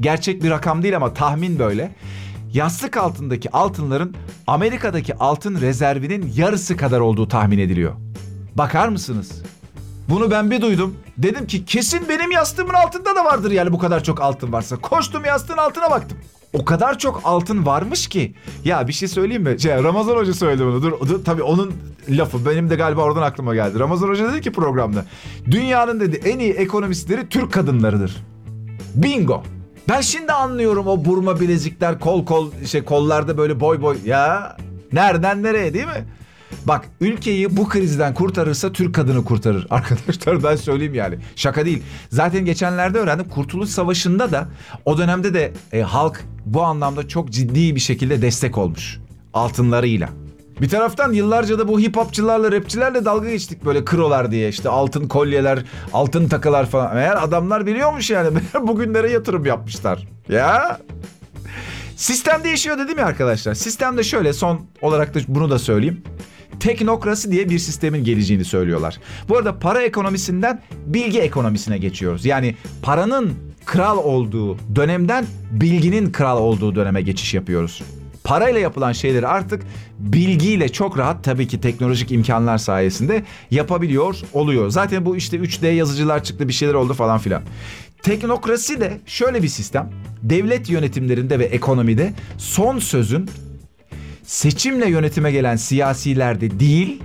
gerçek 0.01 0.43
bir 0.43 0.51
rakam 0.51 0.83
değil 0.83 0.97
ama 0.97 1.15
tahmin 1.15 1.59
böyle. 1.59 1.95
Yastık 2.53 2.97
altındaki 2.97 3.51
altınların 3.51 4.17
Amerika'daki 4.47 5.15
altın 5.15 5.61
rezervinin 5.61 6.33
yarısı 6.37 6.77
kadar 6.77 7.01
olduğu 7.01 7.29
tahmin 7.29 7.59
ediliyor. 7.59 7.93
Bakar 8.55 8.89
mısınız? 8.89 9.43
Bunu 10.09 10.31
ben 10.31 10.51
bir 10.51 10.61
duydum. 10.61 10.97
Dedim 11.19 11.47
ki 11.47 11.65
kesin 11.65 12.09
benim 12.09 12.31
yastığımın 12.31 12.75
altında 12.75 13.17
da 13.17 13.25
vardır 13.25 13.51
yani 13.51 13.73
bu 13.73 13.79
kadar 13.79 14.05
çok 14.05 14.21
altın 14.21 14.53
varsa. 14.53 14.77
Koştum 14.77 15.25
yastığın 15.25 15.57
altına 15.57 15.91
baktım. 15.91 16.19
O 16.53 16.65
kadar 16.65 16.99
çok 16.99 17.21
altın 17.25 17.67
varmış 17.67 18.07
ki. 18.07 18.35
Ya 18.65 18.89
bir 18.89 18.93
şey 18.93 19.09
söyleyeyim 19.09 19.43
mi? 19.43 19.61
Şey, 19.61 19.83
Ramazan 19.83 20.17
Hoca 20.17 20.35
söyledi 20.35 20.65
bunu. 20.65 20.83
Dur, 20.83 20.93
dur 21.09 21.25
tabii 21.25 21.43
onun 21.43 21.75
lafı 22.09 22.47
benim 22.47 22.71
de 22.71 22.77
galiba 22.77 23.03
oradan 23.03 23.23
aklıma 23.23 23.55
geldi. 23.55 23.79
Ramazan 23.79 24.09
Hoca 24.09 24.33
dedi 24.33 24.41
ki 24.41 24.53
programda. 24.53 25.05
Dünyanın 25.51 26.01
dedi 26.01 26.21
en 26.25 26.39
iyi 26.39 26.53
ekonomistleri 26.53 27.29
Türk 27.29 27.53
kadınlarıdır. 27.53 28.17
Bingo. 28.95 29.43
Ben 29.89 30.01
şimdi 30.01 30.33
anlıyorum 30.33 30.87
o 30.87 31.05
burma 31.05 31.41
bilezikler 31.41 32.01
kol 32.01 32.25
kol 32.25 32.51
şey 32.67 32.85
kollarda 32.85 33.39
böyle 33.39 33.61
boy 33.61 33.83
boy 33.83 33.97
ya. 34.05 34.57
Nereden 34.93 35.43
nereye 35.43 35.75
değil 35.75 35.87
mi? 35.87 36.05
Bak 36.65 36.89
ülkeyi 37.01 37.57
bu 37.57 37.69
krizden 37.69 38.15
kurtarırsa 38.15 38.73
Türk 38.73 38.95
kadını 38.95 39.25
kurtarır. 39.25 39.67
Arkadaşlar 39.71 40.43
ben 40.43 40.57
söyleyeyim 40.57 40.95
yani. 40.95 41.19
Şaka 41.37 41.65
değil. 41.65 41.83
Zaten 42.11 42.45
geçenlerde 42.45 42.99
öğrendim 42.99 43.29
Kurtuluş 43.29 43.71
Savaşı'nda 43.71 44.33
da 44.33 44.49
o 44.85 44.99
dönemde 44.99 45.35
de 45.35 45.53
e, 45.73 45.81
halk 45.81 46.25
bu 46.47 46.63
anlamda 46.63 47.09
çok 47.09 47.31
ciddi 47.31 47.75
bir 47.75 47.81
şekilde 47.81 48.23
destek 48.23 48.59
olmuş. 48.59 49.01
Altınlarıyla. 49.35 50.09
Bir 50.61 50.69
taraftan 50.69 51.13
yıllarca 51.13 51.59
da 51.59 51.69
bu 51.69 51.81
hip 51.81 51.97
hopçılarla 51.97 52.53
rapçilerle 52.53 53.05
dalga 53.05 53.31
geçtik 53.31 53.65
böyle 53.65 53.85
krolar 53.85 54.31
diye 54.31 54.49
işte 54.49 54.69
altın 54.69 55.09
kolyeler, 55.09 55.65
altın 55.93 56.29
takılar 56.29 56.67
falan. 56.67 56.97
Eğer 56.97 57.25
adamlar 57.25 57.67
biliyormuş 57.67 58.11
yani 58.11 58.39
bugünlere 58.63 59.11
yatırım 59.11 59.45
yapmışlar. 59.45 60.09
Ya 60.29 60.79
Sistem 61.97 62.45
değişiyor 62.45 62.79
dedim 62.79 62.99
ya 62.99 63.07
arkadaşlar. 63.07 63.55
Sistemde 63.55 64.03
şöyle 64.03 64.33
son 64.33 64.61
olarak 64.81 65.15
da 65.15 65.19
bunu 65.29 65.51
da 65.51 65.59
söyleyeyim. 65.59 66.03
Teknokrasi 66.61 67.33
diye 67.33 67.49
bir 67.49 67.59
sistemin 67.59 68.05
geleceğini 68.05 68.45
söylüyorlar. 68.45 68.99
Bu 69.29 69.37
arada 69.37 69.59
para 69.59 69.83
ekonomisinden 69.83 70.63
bilgi 70.87 71.21
ekonomisine 71.21 71.79
geçiyoruz. 71.79 72.25
Yani 72.25 72.57
paranın 72.83 73.33
kral 73.65 73.99
olduğu 73.99 74.59
dönemden 74.77 75.27
bilginin 75.51 76.13
kral 76.13 76.39
olduğu 76.39 76.75
döneme 76.75 77.03
geçiş 77.03 77.35
yapıyoruz. 77.35 77.83
Parayla 78.25 78.61
yapılan 78.61 78.93
şeyleri 78.93 79.27
artık 79.27 79.63
bilgiyle 79.99 80.69
çok 80.69 80.99
rahat 80.99 81.25
tabii 81.25 81.49
ki 81.49 81.61
teknolojik 81.61 82.13
imkanlar 82.13 82.59
sayesinde 82.59 83.23
yapabiliyor 83.51 84.21
oluyor. 84.33 84.71
Zaten 84.71 85.07
bu 85.07 85.17
işte 85.17 85.37
3D 85.37 85.73
yazıcılar 85.73 86.25
çıktı 86.25 86.49
bir 86.49 86.53
şeyler 86.53 86.75
oldu 86.75 86.95
falan 86.95 87.19
filan. 87.19 87.43
Teknokrasi 88.03 88.81
de 88.81 89.01
şöyle 89.07 89.43
bir 89.43 89.49
sistem. 89.49 89.91
Devlet 90.23 90.71
yönetimlerinde 90.71 91.39
ve 91.39 91.45
ekonomide 91.45 92.13
son 92.39 92.79
sözün 92.79 93.31
seçimle 94.33 94.89
yönetime 94.89 95.33
gelen 95.33 95.57
siyasilerde 95.57 96.61
değil, 96.61 97.03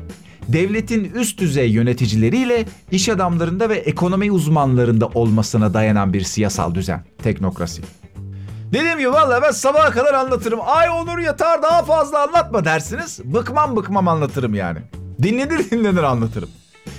devletin 0.48 1.12
üst 1.16 1.40
düzey 1.40 1.72
yöneticileriyle 1.72 2.66
iş 2.92 3.10
adamlarında 3.10 3.70
ve 3.70 3.76
ekonomi 3.76 4.32
uzmanlarında 4.32 5.08
olmasına 5.08 5.74
dayanan 5.74 6.14
bir 6.14 6.22
siyasal 6.22 6.76
düzen. 6.76 7.04
Teknokrasi. 7.24 7.82
Dediğim 8.74 8.98
gibi 8.98 9.12
valla 9.12 9.42
ben 9.42 9.52
sabaha 9.52 9.92
kadar 9.92 10.14
anlatırım. 10.14 10.60
Ay 10.66 10.90
olur 10.90 11.20
yatar 11.20 11.64
daha 11.64 11.84
fazla 11.84 12.24
anlatma 12.24 12.66
dersiniz. 12.66 13.20
Bıkmam 13.24 13.76
bıkmam 13.76 14.08
anlatırım 14.08 14.54
yani. 14.54 14.80
Dinlenir 15.24 15.72
dinlenir 15.72 16.04
anlatırım. 16.04 16.50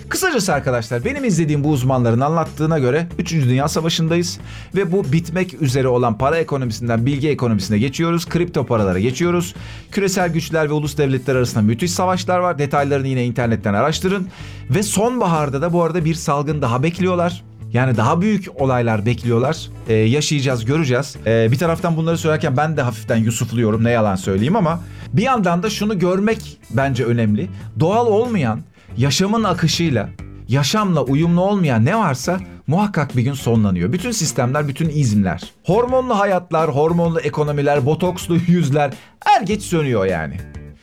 Kısacası 0.08 0.54
arkadaşlar 0.54 1.04
benim 1.04 1.24
izlediğim 1.24 1.64
bu 1.64 1.70
uzmanların 1.70 2.20
anlattığına 2.20 2.78
göre 2.78 3.06
3. 3.18 3.32
Dünya 3.32 3.68
Savaşı'ndayız 3.68 4.38
ve 4.76 4.92
bu 4.92 5.12
bitmek 5.12 5.62
üzere 5.62 5.88
olan 5.88 6.18
para 6.18 6.38
ekonomisinden 6.38 7.06
bilgi 7.06 7.28
ekonomisine 7.28 7.78
geçiyoruz. 7.78 8.26
Kripto 8.26 8.66
paralara 8.66 8.98
geçiyoruz. 8.98 9.54
Küresel 9.92 10.32
güçler 10.32 10.68
ve 10.68 10.72
ulus 10.72 10.98
devletler 10.98 11.36
arasında 11.36 11.62
müthiş 11.62 11.90
savaşlar 11.90 12.38
var. 12.38 12.58
Detaylarını 12.58 13.08
yine 13.08 13.24
internetten 13.24 13.74
araştırın. 13.74 14.28
Ve 14.70 14.82
sonbaharda 14.82 15.62
da 15.62 15.72
bu 15.72 15.82
arada 15.82 16.04
bir 16.04 16.14
salgın 16.14 16.62
daha 16.62 16.82
bekliyorlar. 16.82 17.44
Yani 17.72 17.96
daha 17.96 18.20
büyük 18.20 18.60
olaylar 18.60 19.06
bekliyorlar. 19.06 19.68
Ee, 19.88 19.94
yaşayacağız, 19.94 20.64
göreceğiz. 20.64 21.16
Ee, 21.26 21.48
bir 21.50 21.58
taraftan 21.58 21.96
bunları 21.96 22.18
söylerken 22.18 22.56
ben 22.56 22.76
de 22.76 22.82
hafiften 22.82 23.16
yusufluyorum 23.16 23.84
ne 23.84 23.90
yalan 23.90 24.16
söyleyeyim 24.16 24.56
ama 24.56 24.80
bir 25.12 25.22
yandan 25.22 25.62
da 25.62 25.70
şunu 25.70 25.98
görmek 25.98 26.58
bence 26.70 27.04
önemli. 27.04 27.48
Doğal 27.80 28.06
olmayan 28.06 28.60
yaşamın 28.96 29.44
akışıyla, 29.44 30.08
yaşamla 30.48 31.02
uyumlu 31.02 31.40
olmayan 31.40 31.84
ne 31.84 31.98
varsa 31.98 32.40
muhakkak 32.66 33.16
bir 33.16 33.22
gün 33.22 33.32
sonlanıyor. 33.32 33.92
Bütün 33.92 34.10
sistemler, 34.10 34.68
bütün 34.68 34.88
izimler. 34.88 35.52
Hormonlu 35.64 36.18
hayatlar, 36.18 36.70
hormonlu 36.70 37.20
ekonomiler, 37.20 37.86
botokslu 37.86 38.36
yüzler 38.46 38.94
er 39.36 39.42
geç 39.42 39.62
sönüyor 39.62 40.06
yani. 40.06 40.36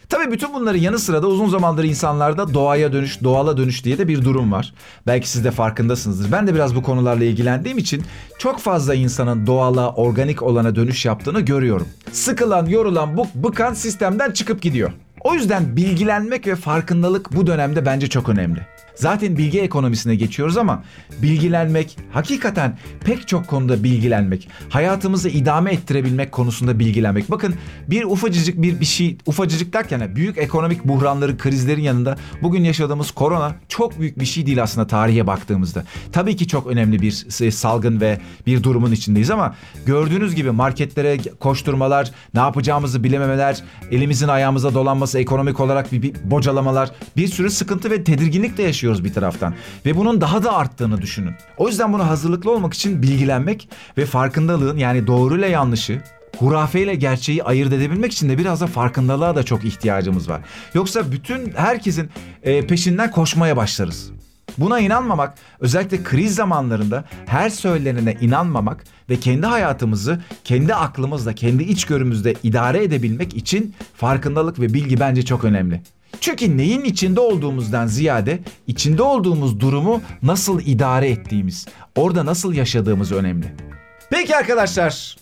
Tabii 0.09 0.31
bütün 0.31 0.53
bunların 0.53 0.79
yanı 0.79 0.99
sıra 0.99 1.23
da 1.23 1.27
uzun 1.27 1.49
zamandır 1.49 1.83
insanlarda 1.83 2.53
doğaya 2.53 2.93
dönüş, 2.93 3.23
doğala 3.23 3.57
dönüş 3.57 3.85
diye 3.85 3.97
de 3.97 4.07
bir 4.07 4.25
durum 4.25 4.51
var. 4.51 4.73
Belki 5.07 5.29
siz 5.29 5.43
de 5.45 5.51
farkındasınızdır. 5.51 6.31
Ben 6.31 6.47
de 6.47 6.55
biraz 6.55 6.75
bu 6.75 6.83
konularla 6.83 7.23
ilgilendiğim 7.23 7.77
için 7.77 8.03
çok 8.39 8.59
fazla 8.59 8.95
insanın 8.95 9.47
doğala, 9.47 9.89
organik 9.89 10.43
olana 10.43 10.75
dönüş 10.75 11.05
yaptığını 11.05 11.41
görüyorum. 11.41 11.87
Sıkılan, 12.11 12.65
yorulan, 12.65 13.17
bu 13.17 13.27
bıkan 13.35 13.73
sistemden 13.73 14.31
çıkıp 14.31 14.61
gidiyor. 14.61 14.91
O 15.25 15.33
yüzden 15.33 15.75
bilgilenmek 15.75 16.47
ve 16.47 16.55
farkındalık 16.55 17.35
bu 17.35 17.47
dönemde 17.47 17.85
bence 17.85 18.07
çok 18.07 18.29
önemli. 18.29 18.59
Zaten 18.95 19.37
bilgi 19.37 19.61
ekonomisine 19.61 20.15
geçiyoruz 20.15 20.57
ama 20.57 20.83
bilgilenmek, 21.21 21.97
hakikaten 22.11 22.77
pek 23.05 23.27
çok 23.27 23.47
konuda 23.47 23.83
bilgilenmek, 23.83 24.49
hayatımızı 24.69 25.29
idame 25.29 25.71
ettirebilmek 25.71 26.31
konusunda 26.31 26.79
bilgilenmek. 26.79 27.31
Bakın 27.31 27.55
bir 27.87 28.03
ufacıcık 28.03 28.61
bir 28.61 28.79
bir 28.79 28.85
şey, 28.85 29.17
ufacıcık 29.25 29.73
derken 29.73 30.15
büyük 30.15 30.37
ekonomik 30.37 30.85
buhranların, 30.85 31.37
krizlerin 31.37 31.81
yanında 31.81 32.17
bugün 32.41 32.63
yaşadığımız 32.63 33.11
korona 33.11 33.55
çok 33.69 33.99
büyük 33.99 34.19
bir 34.19 34.25
şey 34.25 34.45
değil 34.45 34.63
aslında 34.63 34.87
tarihe 34.87 35.27
baktığımızda. 35.27 35.83
Tabii 36.11 36.35
ki 36.35 36.47
çok 36.47 36.67
önemli 36.67 37.01
bir 37.01 37.11
salgın 37.51 38.01
ve 38.01 38.19
bir 38.45 38.63
durumun 38.63 38.91
içindeyiz 38.91 39.31
ama 39.31 39.55
gördüğünüz 39.85 40.35
gibi 40.35 40.51
marketlere 40.51 41.17
koşturmalar, 41.39 42.11
ne 42.33 42.39
yapacağımızı 42.39 43.03
bilememeler, 43.03 43.63
elimizin 43.91 44.27
ayağımıza 44.27 44.73
dolanması, 44.73 45.19
ekonomik 45.19 45.59
olarak 45.59 45.91
bir, 45.91 46.01
bir 46.01 46.13
bocalamalar, 46.23 46.91
bir 47.17 47.27
sürü 47.27 47.49
sıkıntı 47.49 47.91
ve 47.91 48.03
tedirginlik 48.03 48.57
de 48.57 48.63
yaşıyoruz 48.63 48.84
bir 49.03 49.13
taraftan. 49.13 49.53
Ve 49.85 49.97
bunun 49.97 50.21
daha 50.21 50.43
da 50.43 50.53
arttığını 50.53 51.01
düşünün. 51.01 51.33
O 51.57 51.67
yüzden 51.67 51.93
buna 51.93 52.07
hazırlıklı 52.07 52.51
olmak 52.51 52.73
için 52.73 53.01
bilgilenmek 53.01 53.69
ve 53.97 54.05
farkındalığın 54.05 54.77
yani 54.77 55.07
doğruyla 55.07 55.47
yanlışı, 55.47 56.01
hurafeyle 56.37 56.95
gerçeği 56.95 57.43
ayırt 57.43 57.73
edebilmek 57.73 58.11
için 58.11 58.29
de 58.29 58.37
biraz 58.37 58.61
da 58.61 58.67
farkındalığa 58.67 59.35
da 59.35 59.43
çok 59.43 59.65
ihtiyacımız 59.65 60.29
var. 60.29 60.41
Yoksa 60.73 61.11
bütün 61.11 61.53
herkesin 61.55 62.09
e, 62.43 62.67
peşinden 62.67 63.11
koşmaya 63.11 63.57
başlarız. 63.57 64.11
Buna 64.57 64.79
inanmamak, 64.79 65.37
özellikle 65.59 66.03
kriz 66.03 66.35
zamanlarında 66.35 67.03
her 67.25 67.49
söylenene 67.49 68.17
inanmamak 68.21 68.83
ve 69.09 69.19
kendi 69.19 69.45
hayatımızı 69.45 70.21
kendi 70.43 70.75
aklımızla, 70.75 71.33
kendi 71.33 71.63
içgörümüzde 71.63 72.33
idare 72.43 72.83
edebilmek 72.83 73.37
için 73.37 73.75
farkındalık 73.95 74.59
ve 74.59 74.73
bilgi 74.73 74.99
bence 74.99 75.25
çok 75.25 75.43
önemli. 75.43 75.81
Çünkü 76.21 76.57
neyin 76.57 76.83
içinde 76.83 77.19
olduğumuzdan 77.19 77.87
ziyade 77.87 78.39
içinde 78.67 79.03
olduğumuz 79.03 79.59
durumu 79.59 80.01
nasıl 80.23 80.61
idare 80.65 81.09
ettiğimiz, 81.09 81.65
orada 81.95 82.25
nasıl 82.25 82.53
yaşadığımız 82.53 83.11
önemli. 83.11 83.45
Peki 84.09 84.35
arkadaşlar, 84.35 85.15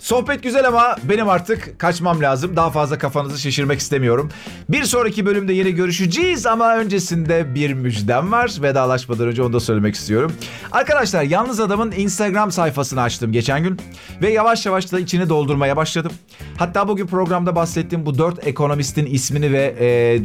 Sohbet 0.00 0.42
güzel 0.42 0.68
ama 0.68 0.96
benim 1.02 1.28
artık 1.28 1.78
kaçmam 1.78 2.20
lazım. 2.20 2.56
Daha 2.56 2.70
fazla 2.70 2.98
kafanızı 2.98 3.38
şişirmek 3.38 3.80
istemiyorum. 3.80 4.30
Bir 4.68 4.84
sonraki 4.84 5.26
bölümde 5.26 5.52
yine 5.52 5.70
görüşeceğiz 5.70 6.46
ama 6.46 6.76
öncesinde 6.76 7.54
bir 7.54 7.72
müjdem 7.72 8.32
var. 8.32 8.52
Vedalaşmadan 8.62 9.28
önce 9.28 9.42
onu 9.42 9.52
da 9.52 9.60
söylemek 9.60 9.94
istiyorum. 9.94 10.32
Arkadaşlar 10.72 11.22
Yalnız 11.22 11.60
Adam'ın 11.60 11.92
Instagram 11.92 12.52
sayfasını 12.52 13.02
açtım 13.02 13.32
geçen 13.32 13.62
gün. 13.62 13.78
Ve 14.22 14.30
yavaş 14.30 14.66
yavaş 14.66 14.92
da 14.92 15.00
içini 15.00 15.28
doldurmaya 15.28 15.76
başladım. 15.76 16.12
Hatta 16.56 16.88
bugün 16.88 17.06
programda 17.06 17.56
bahsettiğim 17.56 18.06
bu 18.06 18.18
dört 18.18 18.46
ekonomistin 18.46 19.06
ismini 19.06 19.52
ve 19.52 19.74
e, 19.80 20.20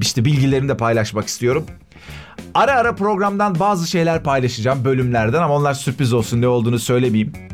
işte 0.00 0.24
bilgilerini 0.24 0.68
de 0.68 0.76
paylaşmak 0.76 1.26
istiyorum. 1.26 1.66
Ara 2.54 2.72
ara 2.72 2.94
programdan 2.94 3.58
bazı 3.58 3.90
şeyler 3.90 4.22
paylaşacağım 4.22 4.84
bölümlerden 4.84 5.42
ama 5.42 5.54
onlar 5.54 5.74
sürpriz 5.74 6.12
olsun 6.12 6.40
ne 6.40 6.48
olduğunu 6.48 6.78
söylemeyeyim. 6.78 7.49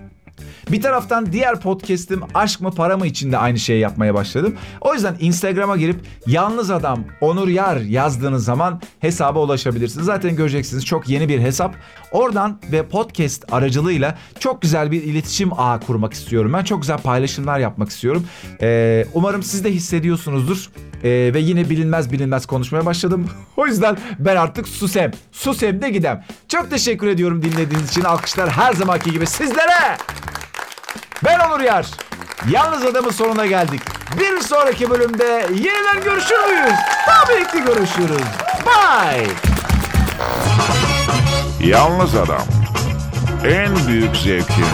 Bir 0.71 0.83
taraftan 0.83 1.33
diğer 1.33 1.61
podcast'im 1.61 2.21
Aşk 2.35 2.61
mı 2.61 2.71
Para 2.71 2.97
mı 2.97 3.07
için 3.07 3.33
de 3.33 3.39
aynı 3.39 3.59
şeyi 3.59 3.81
yapmaya 3.81 4.15
başladım. 4.15 4.55
O 4.81 4.95
yüzden 4.95 5.17
Instagram'a 5.21 5.77
girip 5.77 5.97
yalnız 6.27 6.71
adam 6.71 7.05
Onur 7.21 7.49
Yar 7.49 7.77
yazdığınız 7.77 8.45
zaman 8.45 8.81
hesaba 9.01 9.41
ulaşabilirsiniz. 9.41 10.07
Zaten 10.07 10.37
göreceksiniz 10.37 10.85
çok 10.85 11.09
yeni 11.09 11.29
bir 11.29 11.41
hesap. 11.41 11.75
Oradan 12.13 12.59
ve 12.73 12.89
podcast 12.89 13.53
aracılığıyla 13.53 14.19
çok 14.39 14.63
güzel 14.63 14.91
bir 14.91 15.03
iletişim 15.03 15.61
ağı 15.61 15.81
kurmak 15.81 16.13
istiyorum. 16.13 16.53
Ben 16.53 16.65
çok 16.65 16.81
güzel 16.81 16.99
paylaşımlar 16.99 17.59
yapmak 17.59 17.89
istiyorum. 17.89 18.27
Ee, 18.63 19.07
umarım 19.15 19.43
siz 19.43 19.65
de 19.65 19.73
hissediyorsunuzdur. 19.73 20.71
Ee, 21.05 21.31
ve 21.35 21.41
yine 21.41 21.71
bilinmez 21.71 22.13
bilinmez 22.13 22.47
konuşmaya 22.47 22.87
başladım. 22.87 23.31
o 23.57 23.67
yüzden 23.67 23.97
ben 24.19 24.37
artık 24.37 24.69
susem. 24.69 25.11
Susem 25.33 25.83
de 25.83 25.91
gidem. 25.91 26.25
Çok 26.49 26.71
teşekkür 26.71 27.07
ediyorum 27.07 27.43
dinlediğiniz 27.43 27.91
için. 27.91 28.03
Alkışlar 28.03 28.51
her 28.51 28.73
zamanki 28.73 29.11
gibi 29.11 29.27
sizlere. 29.27 29.97
Ben 31.27 31.39
Onur 31.39 31.61
Yar. 31.61 31.87
Yalnız 32.51 32.87
adamın 32.87 33.11
sonuna 33.11 33.47
geldik. 33.47 33.83
Bir 34.21 34.41
sonraki 34.41 34.91
bölümde 34.91 35.47
yeniden 35.55 36.05
görüşür 36.05 36.45
müyüz? 36.47 36.75
Tabii 37.07 37.47
ki 37.47 37.65
görüşürüz. 37.65 38.27
Bye. 38.67 39.27
Yalnız 41.61 42.15
Adam. 42.15 42.43
En 43.45 43.87
büyük 43.87 44.17
zevkin 44.17 44.65